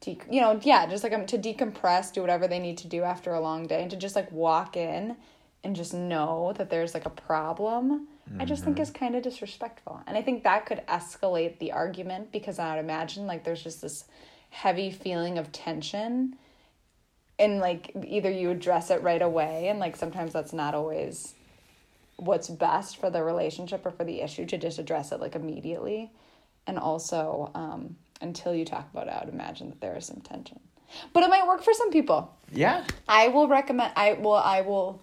de- 0.00 0.18
you 0.30 0.40
know 0.40 0.58
yeah 0.62 0.86
just 0.86 1.04
like 1.04 1.12
um, 1.12 1.26
to 1.26 1.38
decompress 1.38 2.12
do 2.12 2.20
whatever 2.20 2.48
they 2.48 2.58
need 2.58 2.78
to 2.78 2.88
do 2.88 3.02
after 3.02 3.32
a 3.32 3.40
long 3.40 3.66
day 3.66 3.82
and 3.82 3.90
to 3.90 3.96
just 3.96 4.16
like 4.16 4.30
walk 4.32 4.76
in 4.76 5.16
and 5.62 5.76
just 5.76 5.94
know 5.94 6.52
that 6.56 6.68
there's 6.68 6.94
like 6.94 7.06
a 7.06 7.10
problem 7.10 8.08
i 8.40 8.44
just 8.44 8.64
think 8.64 8.80
is 8.80 8.90
kind 8.90 9.14
of 9.14 9.22
disrespectful. 9.22 10.02
And 10.06 10.16
i 10.16 10.22
think 10.22 10.42
that 10.44 10.66
could 10.66 10.82
escalate 10.88 11.58
the 11.58 11.72
argument 11.72 12.32
because 12.32 12.58
i 12.58 12.74
would 12.74 12.80
imagine 12.80 13.26
like 13.26 13.44
there's 13.44 13.62
just 13.62 13.82
this 13.82 14.04
heavy 14.50 14.90
feeling 14.90 15.38
of 15.38 15.52
tension 15.52 16.36
and 17.38 17.58
like 17.58 17.90
either 18.06 18.30
you 18.30 18.50
address 18.50 18.90
it 18.90 19.02
right 19.02 19.22
away 19.22 19.68
and 19.68 19.78
like 19.78 19.96
sometimes 19.96 20.32
that's 20.32 20.52
not 20.52 20.74
always 20.74 21.34
what's 22.16 22.48
best 22.48 22.98
for 22.98 23.10
the 23.10 23.22
relationship 23.22 23.84
or 23.84 23.90
for 23.90 24.04
the 24.04 24.20
issue 24.20 24.46
to 24.46 24.58
just 24.58 24.78
address 24.78 25.12
it 25.12 25.20
like 25.20 25.34
immediately. 25.34 26.10
And 26.66 26.78
also 26.78 27.50
um, 27.54 27.96
until 28.20 28.54
you 28.54 28.64
talk 28.64 28.88
about 28.92 29.06
it 29.06 29.10
i 29.10 29.24
would 29.24 29.32
imagine 29.32 29.68
that 29.70 29.80
there 29.80 29.96
is 29.96 30.06
some 30.06 30.20
tension. 30.20 30.58
But 31.12 31.24
it 31.24 31.30
might 31.30 31.46
work 31.46 31.62
for 31.62 31.72
some 31.74 31.90
people. 31.90 32.34
Yeah. 32.52 32.84
i 33.08 33.28
will 33.28 33.48
recommend 33.48 33.92
i 33.96 34.14
will 34.14 34.34
i 34.34 34.60
will 34.60 35.00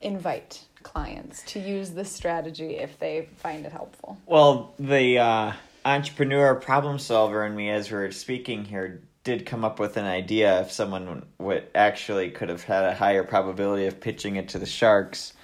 invite 0.00 0.64
clients 0.82 1.42
to 1.42 1.60
use 1.60 1.90
this 1.90 2.10
strategy 2.10 2.76
if 2.76 2.98
they 2.98 3.28
find 3.36 3.66
it 3.66 3.72
helpful. 3.72 4.16
Well, 4.26 4.74
the 4.78 5.18
uh, 5.18 5.52
entrepreneur 5.84 6.54
problem 6.54 6.98
solver 6.98 7.44
in 7.44 7.56
me, 7.56 7.70
as 7.70 7.90
we're 7.90 8.10
speaking 8.12 8.64
here, 8.64 9.02
did 9.24 9.44
come 9.44 9.64
up 9.64 9.78
with 9.80 9.96
an 9.96 10.04
idea 10.04 10.60
if 10.60 10.70
someone 10.70 11.26
would 11.38 11.66
actually 11.74 12.30
could 12.30 12.48
have 12.48 12.62
had 12.62 12.84
a 12.84 12.94
higher 12.94 13.24
probability 13.24 13.86
of 13.86 14.00
pitching 14.00 14.36
it 14.36 14.48
to 14.50 14.58
the 14.58 14.66
sharks, 14.66 15.34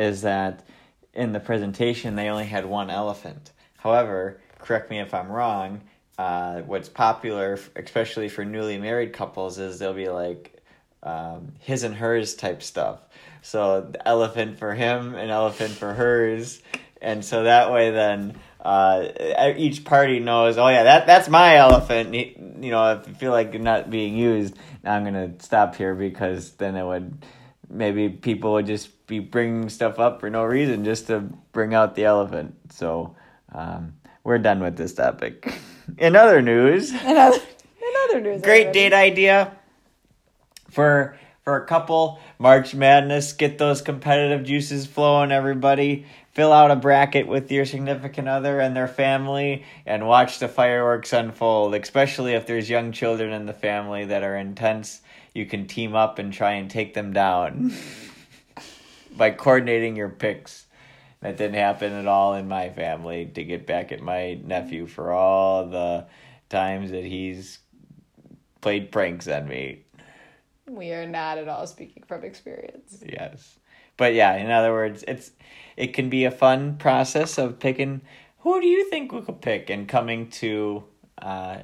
is 0.00 0.22
that 0.22 0.66
in 1.12 1.32
the 1.32 1.40
presentation 1.40 2.16
they 2.16 2.28
only 2.28 2.46
had 2.46 2.64
one 2.64 2.90
elephant. 2.90 3.52
However, 3.76 4.40
correct 4.58 4.90
me 4.90 5.00
if 5.00 5.12
I'm 5.14 5.30
wrong. 5.30 5.82
Uh, 6.18 6.60
what's 6.62 6.88
popular, 6.88 7.58
especially 7.76 8.28
for 8.28 8.44
newly 8.44 8.78
married 8.78 9.12
couples, 9.12 9.58
is 9.58 9.78
they'll 9.78 9.94
be 9.94 10.08
like 10.08 10.62
um, 11.02 11.52
his 11.60 11.82
and 11.82 11.94
hers 11.94 12.34
type 12.34 12.62
stuff. 12.62 13.00
So 13.42 13.88
the 13.92 14.06
elephant 14.06 14.58
for 14.58 14.74
him, 14.74 15.14
an 15.14 15.30
elephant 15.30 15.72
for 15.72 15.94
hers, 15.94 16.60
and 17.00 17.24
so 17.24 17.44
that 17.44 17.72
way 17.72 17.90
then 17.90 18.38
uh, 18.60 19.08
each 19.56 19.84
party 19.84 20.20
knows. 20.20 20.58
Oh 20.58 20.68
yeah, 20.68 20.82
that 20.82 21.06
that's 21.06 21.28
my 21.28 21.56
elephant. 21.56 22.14
You 22.14 22.70
know, 22.70 22.92
if 23.00 23.08
you 23.08 23.14
feel 23.14 23.32
like 23.32 23.58
not 23.58 23.88
being 23.88 24.14
used, 24.14 24.54
I'm 24.84 25.04
gonna 25.04 25.32
stop 25.38 25.74
here 25.76 25.94
because 25.94 26.52
then 26.52 26.76
it 26.76 26.84
would 26.84 27.24
maybe 27.70 28.10
people 28.10 28.52
would 28.52 28.66
just 28.66 28.99
be 29.10 29.18
bringing 29.18 29.68
stuff 29.68 29.98
up 29.98 30.20
for 30.20 30.30
no 30.30 30.44
reason 30.44 30.84
just 30.84 31.08
to 31.08 31.20
bring 31.52 31.74
out 31.74 31.96
the 31.96 32.04
elephant. 32.04 32.54
So 32.70 33.16
um, 33.52 33.94
we're 34.24 34.38
done 34.38 34.60
with 34.60 34.76
this 34.76 34.94
topic. 34.94 35.52
In 35.98 36.14
other 36.14 36.40
news. 36.40 36.92
in 36.92 37.16
other, 37.16 37.36
in 37.36 37.92
other 38.04 38.20
news 38.20 38.42
Great 38.42 38.68
everybody. 38.68 38.90
date 38.90 38.92
idea 38.92 39.52
for 40.70 41.18
for 41.42 41.56
a 41.56 41.66
couple. 41.66 42.20
March 42.38 42.76
Madness, 42.76 43.32
get 43.32 43.58
those 43.58 43.82
competitive 43.82 44.44
juices 44.44 44.86
flowing, 44.86 45.32
everybody. 45.32 46.06
Fill 46.30 46.52
out 46.52 46.70
a 46.70 46.76
bracket 46.76 47.26
with 47.26 47.50
your 47.50 47.64
significant 47.66 48.28
other 48.28 48.60
and 48.60 48.76
their 48.76 48.86
family 48.86 49.64
and 49.84 50.06
watch 50.06 50.38
the 50.38 50.46
fireworks 50.46 51.12
unfold, 51.12 51.74
especially 51.74 52.34
if 52.34 52.46
there's 52.46 52.70
young 52.70 52.92
children 52.92 53.32
in 53.32 53.46
the 53.46 53.52
family 53.52 54.04
that 54.04 54.22
are 54.22 54.36
intense. 54.36 55.00
You 55.34 55.44
can 55.46 55.66
team 55.66 55.96
up 55.96 56.20
and 56.20 56.32
try 56.32 56.52
and 56.52 56.70
take 56.70 56.94
them 56.94 57.12
down 57.12 57.72
by 59.16 59.30
coordinating 59.30 59.96
your 59.96 60.08
picks. 60.08 60.66
That 61.20 61.36
didn't 61.36 61.56
happen 61.56 61.92
at 61.92 62.06
all 62.06 62.34
in 62.34 62.48
my 62.48 62.70
family 62.70 63.26
to 63.34 63.44
get 63.44 63.66
back 63.66 63.92
at 63.92 64.00
my 64.00 64.40
nephew 64.42 64.86
for 64.86 65.12
all 65.12 65.66
the 65.66 66.06
times 66.48 66.90
that 66.92 67.04
he's 67.04 67.58
played 68.60 68.90
pranks 68.90 69.28
on 69.28 69.46
me. 69.46 69.84
we 70.66 70.92
are 70.92 71.06
not 71.06 71.36
at 71.38 71.48
all 71.48 71.66
speaking 71.66 72.02
from 72.06 72.24
experience 72.24 73.02
Yes. 73.06 73.58
But 73.96 74.14
yeah, 74.14 74.36
in 74.36 74.50
other 74.50 74.72
words, 74.72 75.04
it's 75.06 75.30
it 75.76 75.88
can 75.88 76.08
be 76.08 76.24
a 76.24 76.30
fun 76.30 76.76
process 76.76 77.36
of 77.36 77.58
picking 77.58 78.00
who 78.38 78.58
do 78.58 78.66
you 78.66 78.88
think 78.88 79.12
we 79.12 79.20
could 79.20 79.42
pick 79.42 79.68
and 79.68 79.86
coming 79.86 80.30
to 80.30 80.84
uh, 81.20 81.58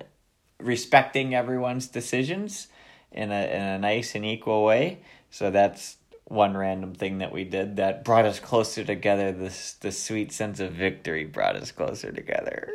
respecting 0.61 1.35
everyone's 1.35 1.87
decisions 1.87 2.69
in 3.11 3.33
a 3.33 3.47
in 3.47 3.63
a 3.63 3.79
nice 3.79 4.15
and 4.15 4.27
equal 4.27 4.65
way. 4.65 4.99
So 5.31 5.51
that's 5.51 5.97
one 6.27 6.57
random 6.57 6.95
thing 6.95 7.19
that 7.19 7.33
we 7.33 7.45
did 7.45 7.77
that 7.77 8.05
brought 8.05 8.25
us 8.25 8.41
closer 8.41 8.85
together. 8.85 9.33
This 9.33 9.75
the 9.75 9.93
sweet 9.93 10.33
sense 10.33 10.61
of 10.61 10.73
victory 10.73 11.25
brought 11.25 11.57
us 11.57 11.73
closer 11.73 12.13
together. 12.13 12.71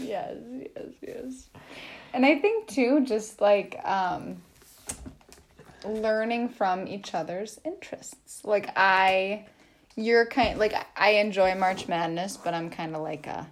yes 0.00 0.36
yes 0.74 0.86
yes 1.00 1.48
and 2.12 2.26
i 2.26 2.38
think 2.38 2.66
too 2.68 3.02
just 3.06 3.40
like 3.40 3.80
um 3.84 4.36
learning 5.86 6.48
from 6.50 6.86
each 6.86 7.14
other's 7.14 7.58
interests 7.64 8.44
like 8.44 8.68
i 8.76 9.46
you're 9.96 10.26
kind 10.26 10.58
like 10.58 10.74
I 10.94 11.10
enjoy 11.12 11.54
March 11.54 11.88
Madness, 11.88 12.36
but 12.36 12.54
I'm 12.54 12.70
kind 12.70 12.94
of 12.94 13.02
like 13.02 13.26
a 13.26 13.46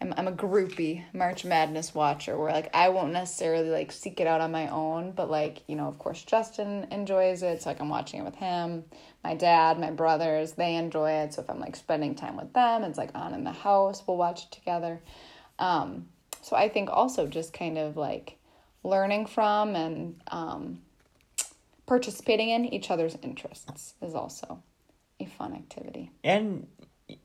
I'm 0.00 0.12
I'm 0.16 0.28
a 0.28 0.32
groupie 0.32 1.04
March 1.12 1.44
Madness 1.44 1.94
watcher 1.94 2.38
where 2.38 2.52
like 2.52 2.74
I 2.74 2.90
won't 2.90 3.12
necessarily 3.12 3.70
like 3.70 3.92
seek 3.92 4.20
it 4.20 4.26
out 4.26 4.40
on 4.40 4.52
my 4.52 4.68
own, 4.68 5.12
but 5.12 5.30
like, 5.30 5.62
you 5.66 5.76
know, 5.76 5.86
of 5.86 5.98
course 5.98 6.22
Justin 6.22 6.86
enjoys 6.90 7.42
it, 7.42 7.62
so 7.62 7.70
like 7.70 7.80
I'm 7.80 7.88
watching 7.88 8.20
it 8.20 8.24
with 8.24 8.34
him. 8.36 8.84
My 9.24 9.34
dad, 9.34 9.78
my 9.78 9.90
brothers, 9.90 10.52
they 10.52 10.74
enjoy 10.74 11.10
it. 11.10 11.34
So 11.34 11.42
if 11.42 11.50
I'm 11.50 11.60
like 11.60 11.76
spending 11.76 12.14
time 12.14 12.36
with 12.36 12.52
them, 12.52 12.84
it's 12.84 12.98
like 12.98 13.10
on 13.14 13.34
in 13.34 13.44
the 13.44 13.52
house, 13.52 14.02
we'll 14.06 14.16
watch 14.16 14.44
it 14.44 14.52
together. 14.52 15.00
Um 15.58 16.08
so 16.42 16.56
I 16.56 16.68
think 16.68 16.90
also 16.90 17.26
just 17.26 17.52
kind 17.52 17.78
of 17.78 17.96
like 17.96 18.38
learning 18.84 19.26
from 19.26 19.74
and 19.74 20.20
um 20.28 20.82
participating 21.86 22.50
in 22.50 22.66
each 22.66 22.90
other's 22.90 23.16
interests 23.22 23.94
is 24.02 24.14
also 24.14 24.62
a 25.20 25.24
fun 25.24 25.54
activity. 25.54 26.10
And 26.22 26.66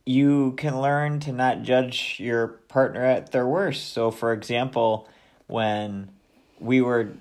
you 0.05 0.53
can 0.53 0.79
learn 0.79 1.19
to 1.21 1.31
not 1.31 1.63
judge 1.63 2.17
your 2.19 2.47
partner 2.47 3.03
at 3.03 3.31
their 3.31 3.47
worst. 3.47 3.93
So, 3.93 4.11
for 4.11 4.33
example, 4.33 5.07
when 5.47 6.11
we 6.59 6.81
were 6.81 7.13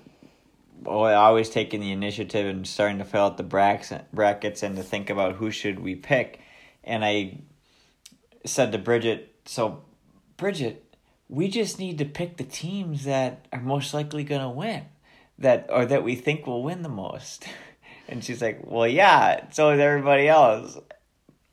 always 0.85 1.49
taking 1.49 1.79
the 1.79 1.91
initiative 1.91 2.45
and 2.45 2.67
starting 2.67 2.97
to 2.99 3.05
fill 3.05 3.25
out 3.25 3.37
the 3.37 3.43
brackets 3.43 4.63
and 4.63 4.75
to 4.75 4.83
think 4.83 5.09
about 5.09 5.35
who 5.35 5.51
should 5.51 5.79
we 5.79 5.95
pick, 5.95 6.39
and 6.83 7.03
I 7.03 7.39
said 8.45 8.71
to 8.71 8.77
Bridget, 8.77 9.35
"So, 9.45 9.83
Bridget, 10.37 10.95
we 11.29 11.47
just 11.47 11.79
need 11.79 11.97
to 11.99 12.05
pick 12.05 12.37
the 12.37 12.43
teams 12.43 13.05
that 13.05 13.47
are 13.53 13.61
most 13.61 13.93
likely 13.93 14.23
going 14.23 14.41
to 14.41 14.49
win, 14.49 14.85
that 15.37 15.67
or 15.69 15.85
that 15.85 16.03
we 16.03 16.15
think 16.15 16.45
will 16.45 16.63
win 16.63 16.83
the 16.83 16.89
most." 16.89 17.47
And 18.07 18.21
she's 18.25 18.41
like, 18.41 18.59
"Well, 18.65 18.87
yeah, 18.87 19.45
so 19.51 19.71
is 19.71 19.79
everybody 19.79 20.27
else." 20.27 20.77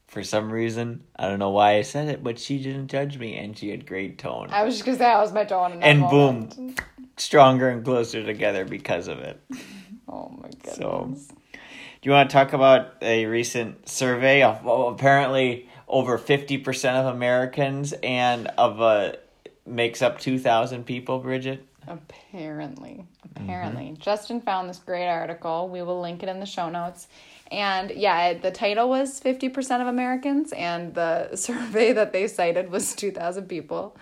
For 0.09 0.25
some 0.25 0.51
reason. 0.51 1.05
I 1.17 1.29
don't 1.29 1.39
know 1.39 1.51
why 1.51 1.77
I 1.77 1.83
said 1.83 2.09
it, 2.09 2.25
but 2.25 2.39
she 2.39 2.59
didn't 2.59 2.89
judge 2.89 3.19
me 3.19 3.37
and 3.37 3.57
she 3.57 3.69
had 3.69 3.87
great 3.87 4.19
tone. 4.19 4.49
I 4.51 4.65
was 4.65 4.75
just 4.75 4.85
gonna 4.85 4.99
say 4.99 5.05
that 5.05 5.21
was 5.21 5.33
my 5.33 5.45
tone. 5.45 5.81
and 5.83 6.01
moment. 6.01 6.57
boom, 6.57 6.75
stronger 7.17 7.69
and 7.69 7.85
closer 7.85 8.25
together 8.25 8.65
because 8.65 9.07
of 9.07 9.21
it. 9.21 9.41
Oh 10.11 10.31
my 10.41 10.49
goodness. 10.49 10.77
So, 10.77 11.15
do 11.53 11.59
you 12.01 12.13
want 12.13 12.31
to 12.31 12.33
talk 12.33 12.55
about 12.55 12.95
a 13.03 13.27
recent 13.27 13.87
survey 13.87 14.43
of 14.43 14.65
well, 14.65 14.89
apparently 14.89 15.69
over 15.87 16.19
50% 16.19 16.95
of 16.95 17.15
Americans 17.15 17.93
and 18.03 18.47
of 18.57 18.81
a 18.81 19.19
makes 19.67 20.01
up 20.01 20.19
2,000 20.19 20.85
people, 20.85 21.19
Bridget? 21.19 21.67
Apparently. 21.87 23.07
Apparently. 23.37 23.85
Mm-hmm. 23.85 24.01
Justin 24.01 24.41
found 24.41 24.69
this 24.69 24.79
great 24.79 25.09
article. 25.09 25.69
We 25.69 25.83
will 25.83 26.01
link 26.01 26.23
it 26.23 26.29
in 26.29 26.41
the 26.41 26.47
show 26.47 26.69
notes. 26.71 27.09
And 27.51 27.91
yeah, 27.91 28.35
the 28.35 28.51
title 28.51 28.89
was 28.89 29.21
50% 29.21 29.81
of 29.81 29.87
Americans, 29.87 30.53
and 30.53 30.95
the 30.95 31.35
survey 31.37 31.93
that 31.93 32.13
they 32.13 32.29
cited 32.29 32.71
was 32.71 32.95
2,000 32.95 33.49
people. 33.49 33.97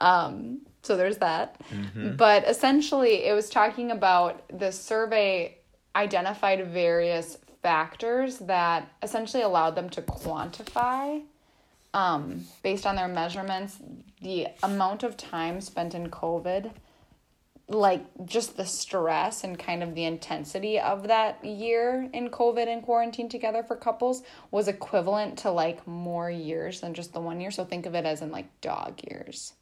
Um, 0.00 0.60
so 0.82 0.96
there's 0.96 1.18
that. 1.18 1.60
Mm-hmm. 1.70 2.16
But 2.16 2.46
essentially, 2.48 3.24
it 3.24 3.34
was 3.34 3.50
talking 3.50 3.90
about 3.90 4.42
the 4.56 4.72
survey 4.72 5.58
identified 5.94 6.66
various 6.68 7.38
factors 7.62 8.38
that 8.38 8.88
essentially 9.02 9.42
allowed 9.42 9.74
them 9.74 9.90
to 9.90 10.02
quantify, 10.02 11.22
um, 11.94 12.44
based 12.62 12.86
on 12.86 12.96
their 12.96 13.08
measurements, 13.08 13.78
the 14.22 14.46
amount 14.62 15.02
of 15.02 15.16
time 15.16 15.60
spent 15.60 15.94
in 15.94 16.10
COVID 16.10 16.70
like 17.68 18.02
just 18.24 18.56
the 18.56 18.64
stress 18.64 19.44
and 19.44 19.58
kind 19.58 19.82
of 19.82 19.94
the 19.94 20.04
intensity 20.04 20.80
of 20.80 21.08
that 21.08 21.44
year 21.44 22.08
in 22.14 22.30
COVID 22.30 22.66
and 22.66 22.82
quarantine 22.82 23.28
together 23.28 23.62
for 23.62 23.76
couples 23.76 24.22
was 24.50 24.68
equivalent 24.68 25.38
to 25.40 25.50
like 25.50 25.86
more 25.86 26.30
years 26.30 26.80
than 26.80 26.94
just 26.94 27.12
the 27.12 27.20
one 27.20 27.40
year. 27.40 27.50
So 27.50 27.64
think 27.64 27.84
of 27.84 27.94
it 27.94 28.06
as 28.06 28.22
in 28.22 28.32
like 28.32 28.60
dog 28.60 29.00
years. 29.10 29.52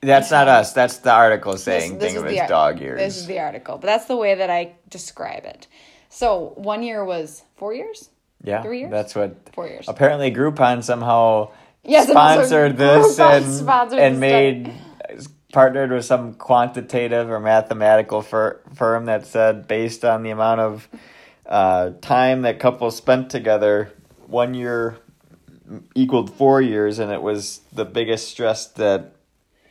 That's 0.00 0.30
not 0.30 0.46
us. 0.46 0.72
That's 0.72 0.98
the 0.98 1.10
article 1.12 1.56
saying 1.56 1.94
this, 1.94 2.12
this 2.12 2.12
think 2.12 2.24
of 2.24 2.32
it 2.32 2.38
as 2.38 2.48
dog 2.48 2.80
years. 2.80 3.00
This 3.00 3.16
is 3.16 3.26
the 3.26 3.40
article, 3.40 3.78
but 3.78 3.86
that's 3.86 4.04
the 4.04 4.16
way 4.16 4.36
that 4.36 4.48
I 4.48 4.76
describe 4.88 5.44
it. 5.44 5.66
So 6.08 6.52
one 6.54 6.84
year 6.84 7.04
was 7.04 7.42
four 7.56 7.74
years. 7.74 8.08
Yeah, 8.44 8.62
three 8.62 8.80
years. 8.80 8.92
That's 8.92 9.16
what. 9.16 9.36
Four 9.52 9.66
years. 9.66 9.86
Apparently, 9.88 10.30
Groupon 10.30 10.84
somehow 10.84 11.50
yes, 11.82 12.08
sponsored 12.08 12.76
this 12.76 13.18
and 13.18 13.52
sponsored 13.52 13.98
and 13.98 14.20
made 14.20 14.72
partnered 15.52 15.90
with 15.90 16.04
some 16.04 16.34
quantitative 16.34 17.30
or 17.30 17.40
mathematical 17.40 18.22
fir- 18.22 18.60
firm 18.74 19.06
that 19.06 19.26
said 19.26 19.66
based 19.66 20.04
on 20.04 20.22
the 20.22 20.30
amount 20.30 20.60
of 20.60 20.88
uh, 21.46 21.90
time 22.00 22.42
that 22.42 22.58
couples 22.58 22.96
spent 22.96 23.30
together, 23.30 23.92
one 24.26 24.52
year 24.54 24.98
equaled 25.94 26.32
four 26.34 26.60
years, 26.60 26.98
and 26.98 27.10
it 27.10 27.22
was 27.22 27.60
the 27.72 27.84
biggest 27.84 28.28
stress 28.28 28.66
that 28.66 29.14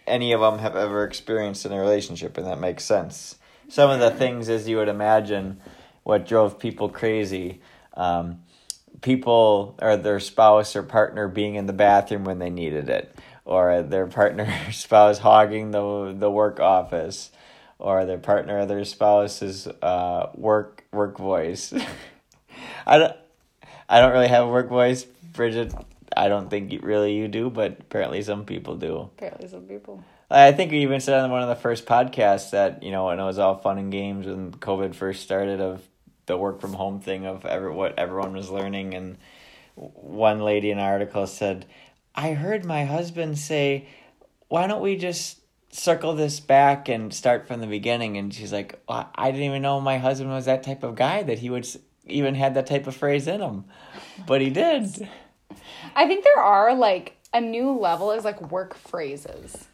any 0.08 0.32
of 0.32 0.42
them 0.42 0.60
have 0.60 0.76
ever 0.76 1.04
experienced 1.04 1.66
in 1.66 1.72
a 1.72 1.80
relationship, 1.80 2.38
and 2.38 2.48
that 2.48 2.60
makes 2.60 2.84
sense. 2.84 3.36
Some 3.68 3.90
of 3.90 4.00
the 4.00 4.12
things, 4.12 4.50
as 4.50 4.68
you 4.68 4.78
would 4.78 4.88
imagine, 4.88 5.60
what 6.04 6.26
drove 6.26 6.58
people 6.58 6.90
crazy. 6.90 7.62
Um, 7.94 8.42
people 9.02 9.78
or 9.82 9.98
their 9.98 10.20
spouse 10.20 10.76
or 10.76 10.82
partner 10.82 11.28
being 11.28 11.56
in 11.56 11.68
the 11.68 11.74
bathroom 11.74 12.24
when 12.24 12.40
they 12.40 12.50
needed 12.50 12.90
it 12.90 13.14
or 13.48 13.82
their 13.82 14.06
partner 14.08 14.54
spouse 14.72 15.18
hogging 15.18 15.72
the 15.72 16.14
the 16.16 16.30
work 16.30 16.60
office 16.60 17.32
or 17.80 18.06
their 18.06 18.18
partner 18.18 18.60
or 18.60 18.66
their 18.66 18.84
spouse's 18.84 19.68
uh, 19.82 20.30
work 20.36 20.84
work 20.92 21.18
voice. 21.18 21.74
I 22.86 22.98
don't 23.00 23.16
I 23.90 24.02
don't 24.02 24.12
really 24.12 24.28
have 24.28 24.44
a 24.44 24.50
work 24.50 24.70
voice, 24.70 25.06
Bridget. 25.06 25.74
I 26.16 26.28
don't 26.28 26.50
think 26.50 26.84
really 26.84 27.16
you 27.16 27.28
do, 27.28 27.50
but 27.50 27.78
apparently 27.80 28.22
some 28.22 28.46
people 28.46 28.76
do. 28.76 29.10
Apparently 29.18 29.48
some 29.48 29.64
people. 29.64 30.04
I 30.30 30.52
think 30.52 30.72
we 30.72 30.80
even 30.80 31.00
said 31.00 31.24
on 31.24 31.32
one 31.32 31.42
of 31.42 31.48
the 31.48 31.56
first 31.56 31.86
podcasts 31.86 32.52
that 32.52 32.84
you 32.84 32.92
know 32.92 33.06
when 33.06 33.20
it 33.20 33.24
was 33.24 33.40
all 33.40 33.58
fun 33.58 33.78
and 33.78 33.92
games 33.92 34.28
when 34.28 34.52
COVID 34.52 34.94
first 34.94 35.24
started 35.24 35.62
of 35.62 35.82
the 36.26 36.36
work 36.36 36.60
from 36.60 36.74
home 36.74 37.00
thing 37.00 37.26
of 37.26 37.46
ever 37.46 37.72
what 37.72 37.98
everyone 37.98 38.34
was 38.34 38.50
learning 38.50 38.94
and 38.94 39.18
one 39.76 40.42
lady 40.42 40.72
in 40.72 40.80
an 40.80 40.84
article 40.84 41.26
said 41.28 41.66
I 42.18 42.34
heard 42.34 42.66
my 42.66 42.84
husband 42.84 43.38
say, 43.38 43.88
why 44.48 44.66
don't 44.66 44.82
we 44.82 44.98
just 44.98 45.40
circle 45.70 46.16
this 46.16 46.40
back 46.40 46.90
and 46.90 47.14
start 47.14 47.48
from 47.48 47.62
the 47.62 47.68
beginning? 47.68 48.18
And 48.18 48.34
she's 48.34 48.52
like, 48.52 48.82
well, 48.90 49.08
I 49.14 49.30
didn't 49.30 49.46
even 49.46 49.62
know 49.62 49.80
my 49.80 50.00
husband 50.00 50.32
was 50.32 50.46
that 50.46 50.64
type 50.64 50.82
of 50.82 50.96
guy 50.96 51.22
that 51.22 51.38
he 51.38 51.52
would 51.52 51.68
even 52.08 52.34
had 52.34 52.56
that 52.56 52.66
type 52.66 52.88
of 52.88 52.96
phrase 52.96 53.28
in 53.28 53.40
him. 53.40 53.66
But 54.26 54.42
he 54.42 54.50
did. 54.50 55.08
I 55.96 56.08
think 56.08 56.24
there 56.24 56.42
are 56.42 56.74
like 56.74 57.18
a 57.34 57.40
new 57.40 57.78
level 57.78 58.12
is 58.12 58.26
like 58.26 58.52
work 58.52 58.74
phrases. 58.74 59.68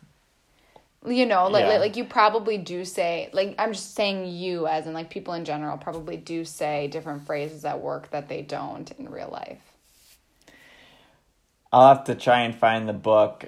You 1.06 1.26
know, 1.26 1.48
like, 1.48 1.64
yeah. 1.64 1.70
like 1.70 1.80
like 1.80 1.98
you 1.98 2.06
probably 2.06 2.58
do 2.58 2.86
say 2.86 3.30
like 3.34 3.56
I'm 3.58 3.74
just 3.74 3.94
saying 3.94 4.28
you 4.28 4.68
as 4.68 4.88
in 4.88 4.94
like 4.94 5.10
people 5.10 5.34
in 5.34 5.44
general 5.44 5.78
probably 5.78 6.16
do 6.16 6.46
say 6.46 6.88
different 6.88 7.26
phrases 7.26 7.66
at 7.66 7.80
work 7.82 8.10
that 8.12 8.30
they 8.30 8.42
don't 8.42 8.90
in 8.92 9.10
real 9.10 9.30
life. 9.30 9.73
I'll 11.74 11.88
have 11.88 12.04
to 12.04 12.14
try 12.14 12.42
and 12.42 12.54
find 12.54 12.88
the 12.88 12.94
book. 12.94 13.46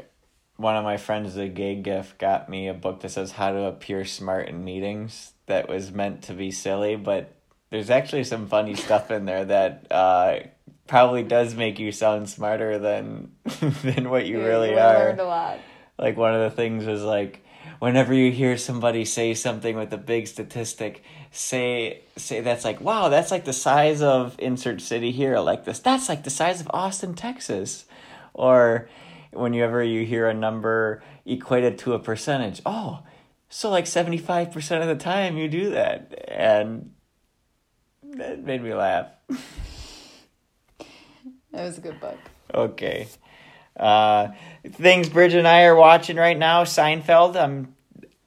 One 0.58 0.76
of 0.76 0.84
my 0.84 0.98
friends, 0.98 1.38
a 1.38 1.48
gay 1.48 1.76
gift, 1.76 2.18
got 2.18 2.50
me 2.50 2.68
a 2.68 2.74
book 2.74 3.02
that 3.02 3.10
says 3.10 3.32
how 3.32 3.52
to 3.52 3.66
appear 3.66 4.04
smart 4.04 4.50
in 4.50 4.66
meetings. 4.66 5.34
That 5.46 5.70
was 5.70 5.92
meant 5.92 6.24
to 6.24 6.34
be 6.34 6.50
silly, 6.50 6.96
but 6.96 7.36
there's 7.70 7.92
actually 7.92 8.24
some 8.24 8.48
funny 8.48 8.74
stuff 8.86 9.12
in 9.12 9.26
there 9.26 9.46
that 9.46 9.86
uh, 9.92 10.40
probably 10.88 11.22
does 11.22 11.54
make 11.54 11.78
you 11.78 11.92
sound 11.92 12.28
smarter 12.28 12.80
than 12.80 13.32
than 13.84 14.10
what 14.10 14.26
you 14.26 14.40
yeah, 14.40 14.46
really 14.46 14.72
you 14.72 14.80
are. 14.80 15.00
Learned 15.00 15.20
a 15.20 15.26
lot. 15.26 15.60
Like 16.00 16.18
one 16.18 16.34
of 16.34 16.42
the 16.50 16.56
things 16.56 16.86
was 16.86 17.04
like 17.04 17.46
whenever 17.78 18.12
you 18.12 18.32
hear 18.32 18.58
somebody 18.58 19.06
say 19.06 19.36
something 19.36 19.76
with 19.76 19.94
a 19.94 20.00
big 20.00 20.26
statistic, 20.26 21.04
say 21.30 22.02
say 22.18 22.42
that's 22.42 22.66
like 22.66 22.82
wow, 22.82 23.10
that's 23.10 23.30
like 23.30 23.46
the 23.46 23.54
size 23.54 24.02
of 24.02 24.36
insert 24.40 24.82
city 24.82 25.12
here, 25.12 25.38
like 25.38 25.64
this. 25.64 25.78
That's 25.78 26.10
like 26.10 26.24
the 26.24 26.32
size 26.32 26.60
of 26.60 26.72
Austin, 26.74 27.14
Texas 27.14 27.86
or 28.36 28.90
whenever 29.32 29.82
you 29.84 30.06
hear 30.06 30.28
a 30.28 30.34
number 30.34 31.02
equated 31.26 31.78
to 31.80 31.94
a 31.94 32.00
percentage, 32.00 32.62
oh, 32.66 33.00
so 33.50 33.70
like 33.70 33.86
75% 33.86 34.82
of 34.82 34.88
the 34.88 34.96
time 34.96 35.38
you 35.38 35.48
do 35.48 35.72
that. 35.72 36.26
And 36.28 36.92
that 38.04 38.44
made 38.44 38.62
me 38.62 38.74
laugh. 38.74 39.08
That 41.52 41.64
was 41.64 41.78
a 41.78 41.82
good 41.82 42.00
book. 42.02 42.18
Okay. 42.54 43.08
Uh, 43.78 44.30
things 44.74 45.10
Bridge 45.10 45.34
and 45.34 45.48
I 45.48 45.64
are 45.64 45.76
watching 45.76 46.18
right 46.18 46.38
now 46.38 46.64
Seinfeld. 46.64 47.36
I'm 47.36 47.75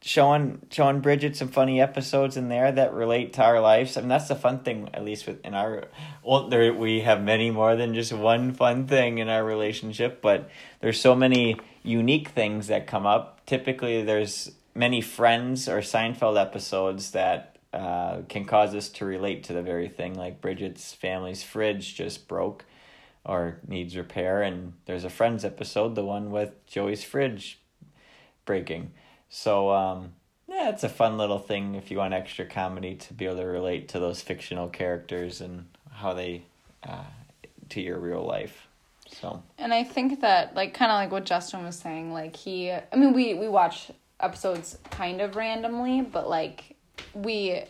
showing 0.00 0.60
showing 0.70 1.00
Bridget 1.00 1.36
some 1.36 1.48
funny 1.48 1.80
episodes 1.80 2.36
in 2.36 2.48
there 2.48 2.70
that 2.72 2.92
relate 2.94 3.32
to 3.34 3.42
our 3.42 3.60
lives. 3.60 3.96
I 3.96 4.00
mean, 4.00 4.08
that's 4.08 4.28
the 4.28 4.36
fun 4.36 4.60
thing, 4.60 4.88
at 4.94 5.04
least 5.04 5.26
with 5.26 5.44
in 5.44 5.54
our 5.54 5.88
well, 6.22 6.48
there 6.48 6.72
we 6.72 7.00
have 7.00 7.22
many 7.22 7.50
more 7.50 7.76
than 7.76 7.94
just 7.94 8.12
one 8.12 8.52
fun 8.54 8.86
thing 8.86 9.18
in 9.18 9.28
our 9.28 9.44
relationship, 9.44 10.20
but 10.22 10.50
there's 10.80 11.00
so 11.00 11.14
many 11.14 11.56
unique 11.82 12.28
things 12.28 12.68
that 12.68 12.86
come 12.86 13.06
up. 13.06 13.44
Typically, 13.46 14.02
there's 14.02 14.52
many 14.74 15.00
Friends 15.00 15.68
or 15.68 15.78
Seinfeld 15.80 16.40
episodes 16.40 17.10
that 17.12 17.56
uh, 17.72 18.22
can 18.28 18.44
cause 18.44 18.74
us 18.74 18.88
to 18.88 19.04
relate 19.04 19.44
to 19.44 19.52
the 19.52 19.62
very 19.62 19.88
thing. 19.88 20.14
Like 20.14 20.40
Bridget's 20.40 20.92
family's 20.94 21.42
fridge 21.42 21.94
just 21.94 22.28
broke. 22.28 22.64
or 23.24 23.58
needs 23.66 23.96
repair. 23.96 24.42
And 24.42 24.72
there's 24.86 25.04
a 25.04 25.10
Friends 25.10 25.44
episode, 25.44 25.94
the 25.94 26.04
one 26.04 26.30
with 26.30 26.66
Joey's 26.66 27.04
fridge 27.04 27.60
breaking. 28.44 28.92
So, 29.28 29.70
um, 29.70 30.12
yeah, 30.48 30.70
it's 30.70 30.84
a 30.84 30.88
fun 30.88 31.18
little 31.18 31.38
thing 31.38 31.74
if 31.74 31.90
you 31.90 31.98
want 31.98 32.14
extra 32.14 32.46
comedy 32.46 32.94
to 32.94 33.14
be 33.14 33.26
able 33.26 33.36
to 33.36 33.44
relate 33.44 33.88
to 33.88 34.00
those 34.00 34.22
fictional 34.22 34.68
characters 34.68 35.40
and 35.40 35.66
how 35.90 36.14
they 36.14 36.42
uh, 36.88 37.04
to 37.70 37.80
your 37.80 37.98
real 37.98 38.24
life. 38.24 38.66
So, 39.10 39.42
And 39.58 39.72
I 39.72 39.84
think 39.84 40.20
that 40.20 40.54
like 40.54 40.74
kind 40.74 40.90
of 40.90 40.96
like 40.96 41.10
what 41.10 41.24
Justin 41.24 41.64
was 41.64 41.78
saying, 41.78 42.12
like 42.12 42.36
he 42.36 42.70
I 42.70 42.96
mean 42.96 43.12
we 43.12 43.34
we 43.34 43.48
watch 43.48 43.90
episodes 44.20 44.78
kind 44.90 45.20
of 45.20 45.36
randomly, 45.36 46.02
but 46.02 46.28
like 46.28 46.76
we 47.14 47.62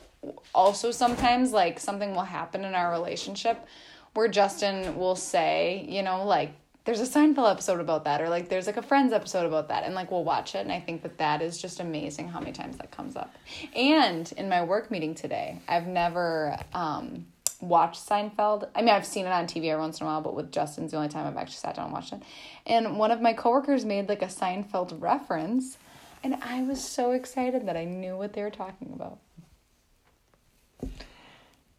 also 0.55 0.90
sometimes 0.90 1.53
like 1.53 1.79
something 1.79 2.14
will 2.14 2.23
happen 2.23 2.64
in 2.64 2.75
our 2.75 2.90
relationship 2.90 3.66
where 4.14 4.29
Justin 4.29 4.97
will 4.97 5.14
say, 5.16 5.87
you 5.88 6.03
know, 6.03 6.25
like 6.25 6.53
there's 6.88 7.01
a 7.01 7.18
Seinfeld 7.18 7.51
episode 7.51 7.81
about 7.81 8.05
that 8.05 8.22
or 8.22 8.31
like 8.31 8.48
there's 8.48 8.66
like 8.66 8.79
a 8.79 8.83
Friends 8.83 9.12
episode 9.12 9.44
about 9.44 9.68
that 9.68 9.85
and 9.85 9.94
like 9.94 10.11
we'll 10.11 10.24
watch 10.24 10.55
it 10.55 10.61
and 10.61 10.72
I 10.72 10.81
think 10.81 11.03
that 11.03 11.18
that 11.18 11.42
is 11.42 11.61
just 11.61 11.81
amazing 11.81 12.29
how 12.29 12.40
many 12.40 12.53
times 12.53 12.79
that 12.79 12.90
comes 12.90 13.14
up. 13.14 13.37
And 13.77 14.33
in 14.38 14.48
my 14.48 14.64
work 14.64 14.90
meeting 14.90 15.14
today, 15.14 15.61
I've 15.68 15.87
never 15.87 16.57
um 16.72 17.27
watched 17.61 18.09
Seinfeld. 18.09 18.70
I 18.74 18.81
mean, 18.81 18.88
I've 18.88 19.05
seen 19.05 19.27
it 19.27 19.33
on 19.33 19.44
TV 19.44 19.66
every 19.66 19.83
once 19.83 20.01
in 20.01 20.07
a 20.07 20.09
while, 20.09 20.22
but 20.22 20.35
with 20.35 20.51
Justin's 20.51 20.92
the 20.92 20.96
only 20.96 21.11
time 21.11 21.27
I've 21.27 21.37
actually 21.37 21.57
sat 21.57 21.74
down 21.74 21.85
and 21.85 21.92
watched 21.92 22.14
it. 22.14 22.22
And 22.64 22.98
one 22.98 23.11
of 23.11 23.20
my 23.20 23.35
coworkers 23.35 23.85
made 23.85 24.09
like 24.09 24.22
a 24.22 24.27
Seinfeld 24.27 24.98
reference, 24.98 25.77
and 26.24 26.37
I 26.37 26.62
was 26.62 26.83
so 26.83 27.11
excited 27.11 27.66
that 27.66 27.77
I 27.77 27.85
knew 27.85 28.16
what 28.16 28.33
they 28.33 28.40
were 28.40 28.48
talking 28.48 28.94
about. 28.94 29.18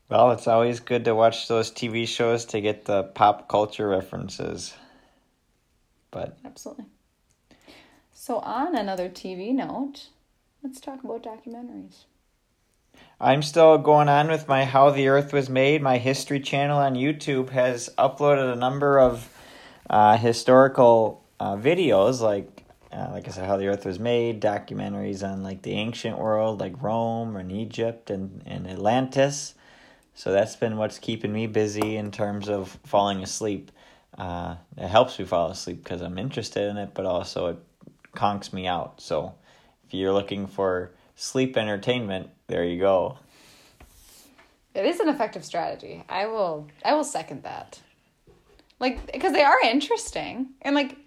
well, 0.08 0.30
it's 0.34 0.48
always 0.48 0.80
good 0.80 1.06
to 1.06 1.16
watch 1.16 1.48
those 1.48 1.72
TV 1.72 2.08
shows 2.08 2.46
to 2.46 2.62
get 2.62 2.86
the 2.86 3.06
pop 3.06 3.50
culture 3.50 3.88
references. 3.88 4.76
But 6.12 6.38
Absolutely. 6.46 6.86
So, 8.14 8.40
on 8.40 8.76
another 8.76 9.10
TV 9.10 9.54
note, 9.54 10.10
let's 10.62 10.80
talk 10.80 11.04
about 11.04 11.24
documentaries. 11.24 12.04
I'm 13.22 13.42
still 13.42 13.78
going 13.78 14.10
on 14.10 14.28
with 14.28 14.48
my 14.48 14.66
How 14.66 14.90
the 14.92 15.08
Earth 15.08 15.34
Was 15.34 15.50
Made. 15.50 15.82
My 15.82 15.98
History 15.98 16.40
channel 16.40 16.80
on 16.80 16.96
YouTube 16.96 17.50
has 17.50 17.90
uploaded 17.98 18.54
a 18.54 18.56
number 18.56 19.00
of 19.00 19.30
uh, 19.90 20.18
historical 20.18 21.24
uh, 21.40 21.56
videos, 21.56 22.22
like 22.22 22.64
uh, 22.92 23.10
like 23.12 23.28
I 23.28 23.32
said, 23.32 23.46
How 23.46 23.58
the 23.58 23.68
Earth 23.68 23.86
Was 23.86 24.00
Made, 24.00 24.42
documentaries 24.42 25.24
on 25.24 25.44
like 25.44 25.62
the 25.62 25.74
ancient 25.74 26.18
world, 26.18 26.60
like 26.60 26.82
Rome 26.82 27.36
and 27.36 27.52
Egypt 27.52 28.10
and, 28.10 28.42
and 28.46 28.68
Atlantis. 28.68 29.54
So 30.14 30.32
that's 30.32 30.56
been 30.56 30.78
what's 30.78 31.00
keeping 31.00 31.32
me 31.32 31.48
busy 31.48 31.98
in 31.98 32.12
terms 32.12 32.50
of 32.50 32.80
falling 32.84 33.22
asleep. 33.22 33.72
Uh, 34.20 34.58
it 34.78 34.88
helps 34.88 35.18
me 35.18 35.24
fall 35.24 35.50
asleep 35.50 35.82
because 35.82 36.02
I'm 36.02 36.18
interested 36.18 36.70
in 36.70 36.78
it, 36.78 36.92
but 36.94 37.06
also 37.06 37.48
it 37.48 37.58
conks 38.14 38.52
me 38.52 38.68
out. 38.68 39.00
So 39.00 39.34
if 39.88 39.94
you're 39.94 40.12
looking 40.12 40.46
for 40.46 40.92
sleep 41.16 41.56
entertainment, 41.56 42.30
there 42.48 42.66
you 42.66 42.80
go. 42.80 43.18
It 44.76 44.86
is 44.86 45.00
an 45.00 45.08
effective 45.08 45.46
strategy. 45.46 46.04
I 46.10 46.28
will 46.28 46.68
I 46.84 46.94
will 46.94 47.06
second 47.06 47.44
that. 47.44 47.80
Like 48.80 49.12
because 49.12 49.34
they 49.34 49.44
are 49.44 49.60
interesting 49.64 50.50
and 50.62 50.76
like 50.76 50.98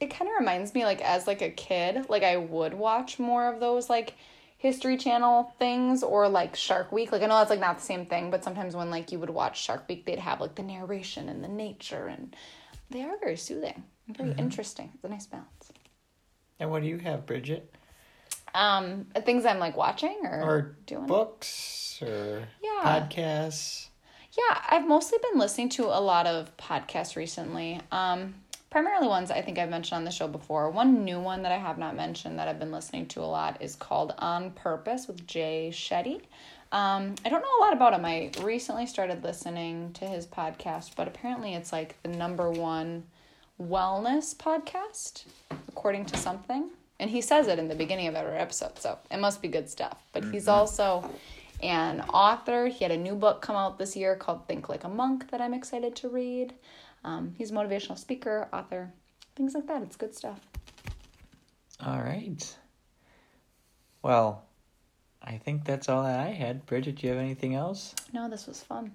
it 0.00 0.10
kind 0.10 0.30
of 0.30 0.36
reminds 0.38 0.72
me 0.72 0.84
like 0.84 1.00
as 1.00 1.26
like 1.26 1.42
a 1.42 1.50
kid, 1.50 2.06
like 2.08 2.22
I 2.22 2.36
would 2.36 2.74
watch 2.74 3.18
more 3.18 3.52
of 3.52 3.60
those 3.60 3.90
like 3.90 4.14
History 4.62 4.96
Channel 4.96 5.52
things 5.58 6.04
or 6.04 6.28
like 6.28 6.54
Shark 6.54 6.92
Week. 6.92 7.10
Like 7.10 7.22
I 7.22 7.26
know 7.26 7.38
that's 7.38 7.50
like 7.50 7.58
not 7.58 7.78
the 7.78 7.84
same 7.84 8.06
thing, 8.06 8.30
but 8.30 8.44
sometimes 8.44 8.76
when 8.76 8.90
like 8.92 9.10
you 9.10 9.18
would 9.18 9.28
watch 9.28 9.60
Shark 9.60 9.88
Week, 9.88 10.06
they'd 10.06 10.20
have 10.20 10.40
like 10.40 10.54
the 10.54 10.62
narration 10.62 11.28
and 11.28 11.42
the 11.42 11.48
nature 11.48 12.06
and 12.06 12.36
they 12.88 13.02
are 13.02 13.18
very 13.18 13.36
soothing 13.36 13.82
and 14.06 14.16
very 14.16 14.32
interesting. 14.38 14.92
It's 14.94 15.02
a 15.02 15.08
nice 15.08 15.26
balance. 15.26 15.72
And 16.60 16.70
what 16.70 16.82
do 16.82 16.88
you 16.88 16.98
have, 16.98 17.26
Bridget? 17.26 17.74
Um, 18.54 19.06
things 19.24 19.44
I'm 19.44 19.58
like 19.58 19.76
watching 19.76 20.20
or, 20.22 20.40
Or 20.42 20.76
doing. 20.86 21.06
books 21.06 22.00
or 22.00 22.46
Yeah. 22.62 23.08
podcasts? 23.10 23.88
Yeah, 24.38 24.60
I've 24.70 24.86
mostly 24.86 25.18
been 25.28 25.40
listening 25.40 25.70
to 25.70 25.86
a 25.86 25.98
lot 26.00 26.28
of 26.28 26.56
podcasts 26.56 27.16
recently. 27.16 27.80
Um, 27.90 28.36
primarily 28.72 29.06
ones 29.06 29.30
I 29.30 29.42
think 29.42 29.58
I've 29.58 29.68
mentioned 29.68 29.98
on 29.98 30.04
the 30.04 30.10
show 30.10 30.26
before. 30.26 30.70
One 30.70 31.04
new 31.04 31.20
one 31.20 31.42
that 31.42 31.52
I 31.52 31.58
have 31.58 31.76
not 31.76 31.94
mentioned 31.94 32.38
that 32.38 32.48
I've 32.48 32.58
been 32.58 32.72
listening 32.72 33.06
to 33.08 33.20
a 33.20 33.28
lot 33.28 33.60
is 33.60 33.76
called 33.76 34.14
On 34.16 34.50
Purpose 34.50 35.06
with 35.06 35.26
Jay 35.26 35.68
Shetty. 35.70 36.22
Um, 36.72 37.14
I 37.22 37.28
don't 37.28 37.42
know 37.42 37.58
a 37.60 37.62
lot 37.62 37.74
about 37.74 37.92
him. 37.92 38.06
I 38.06 38.30
recently 38.40 38.86
started 38.86 39.22
listening 39.22 39.92
to 39.92 40.06
his 40.06 40.26
podcast, 40.26 40.92
but 40.96 41.06
apparently 41.06 41.52
it's 41.52 41.70
like 41.70 42.02
the 42.02 42.08
number 42.08 42.50
one 42.50 43.04
wellness 43.60 44.34
podcast, 44.34 45.24
according 45.68 46.06
to 46.06 46.16
something. 46.16 46.70
And 46.98 47.10
he 47.10 47.20
says 47.20 47.48
it 47.48 47.58
in 47.58 47.68
the 47.68 47.74
beginning 47.74 48.06
of 48.06 48.14
every 48.14 48.38
episode, 48.38 48.78
so 48.78 48.96
it 49.10 49.18
must 49.18 49.42
be 49.42 49.48
good 49.48 49.68
stuff. 49.68 49.98
But 50.14 50.24
he's 50.24 50.48
also 50.48 51.10
an 51.62 52.00
author. 52.08 52.68
He 52.68 52.84
had 52.84 52.90
a 52.90 52.96
new 52.96 53.16
book 53.16 53.42
come 53.42 53.54
out 53.54 53.76
this 53.76 53.94
year 53.96 54.16
called 54.16 54.48
Think 54.48 54.70
Like 54.70 54.84
a 54.84 54.88
Monk 54.88 55.30
that 55.30 55.42
I'm 55.42 55.52
excited 55.52 55.94
to 55.96 56.08
read. 56.08 56.54
Um, 57.04 57.34
he's 57.36 57.50
a 57.50 57.54
motivational 57.54 57.98
speaker, 57.98 58.48
author, 58.52 58.92
things 59.36 59.54
like 59.54 59.66
that. 59.66 59.82
It's 59.82 59.96
good 59.96 60.14
stuff. 60.14 60.40
All 61.84 62.00
right. 62.00 62.56
Well, 64.02 64.44
I 65.22 65.38
think 65.38 65.64
that's 65.64 65.88
all 65.88 66.04
that 66.04 66.20
I 66.20 66.30
had. 66.30 66.66
Bridget, 66.66 66.96
do 66.96 67.06
you 67.06 67.12
have 67.12 67.22
anything 67.22 67.54
else? 67.54 67.94
No, 68.12 68.28
this 68.28 68.46
was 68.46 68.60
fun. 68.62 68.92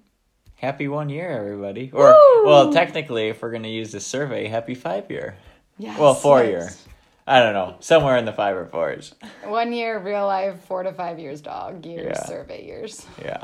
Happy 0.55 0.87
one 0.87 1.09
year, 1.09 1.29
everybody. 1.29 1.91
Or, 1.93 2.15
well, 2.43 2.73
technically, 2.73 3.27
if 3.29 3.41
we're 3.41 3.51
going 3.51 3.63
to 3.63 3.69
use 3.69 3.91
this 3.91 4.05
survey, 4.05 4.47
happy 4.47 4.73
five 4.73 5.09
year. 5.11 5.37
Yes. 5.77 5.99
Well, 5.99 6.15
four 6.15 6.43
yes. 6.43 6.49
year. 6.49 6.69
I 7.27 7.39
don't 7.41 7.53
know. 7.53 7.75
Somewhere 7.81 8.17
in 8.17 8.25
the 8.25 8.33
five 8.33 8.55
or 8.55 8.65
fours. 8.65 9.13
One 9.43 9.73
year, 9.73 9.99
real 9.99 10.25
life, 10.25 10.61
four 10.65 10.83
to 10.83 10.93
five 10.93 11.19
years, 11.19 11.41
dog 11.41 11.85
years, 11.85 12.15
Yeah. 12.17 12.25
survey 12.25 12.65
years. 12.65 13.05
Yeah. 13.21 13.43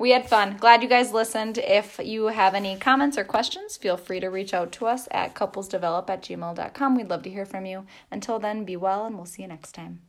We 0.00 0.12
had 0.12 0.30
fun. 0.30 0.56
Glad 0.56 0.82
you 0.82 0.88
guys 0.88 1.12
listened. 1.12 1.58
If 1.58 2.00
you 2.02 2.28
have 2.28 2.54
any 2.54 2.78
comments 2.78 3.18
or 3.18 3.24
questions, 3.24 3.76
feel 3.76 3.98
free 3.98 4.18
to 4.20 4.28
reach 4.28 4.54
out 4.54 4.72
to 4.72 4.86
us 4.86 5.06
at 5.10 5.34
couplesdevelop 5.34 6.08
at 6.08 6.22
gmail.com. 6.22 6.96
We'd 6.96 7.10
love 7.10 7.22
to 7.24 7.30
hear 7.30 7.44
from 7.44 7.66
you. 7.66 7.84
Until 8.10 8.38
then, 8.38 8.64
be 8.64 8.76
well, 8.76 9.04
and 9.04 9.16
we'll 9.16 9.26
see 9.26 9.42
you 9.42 9.48
next 9.48 9.72
time. 9.72 10.00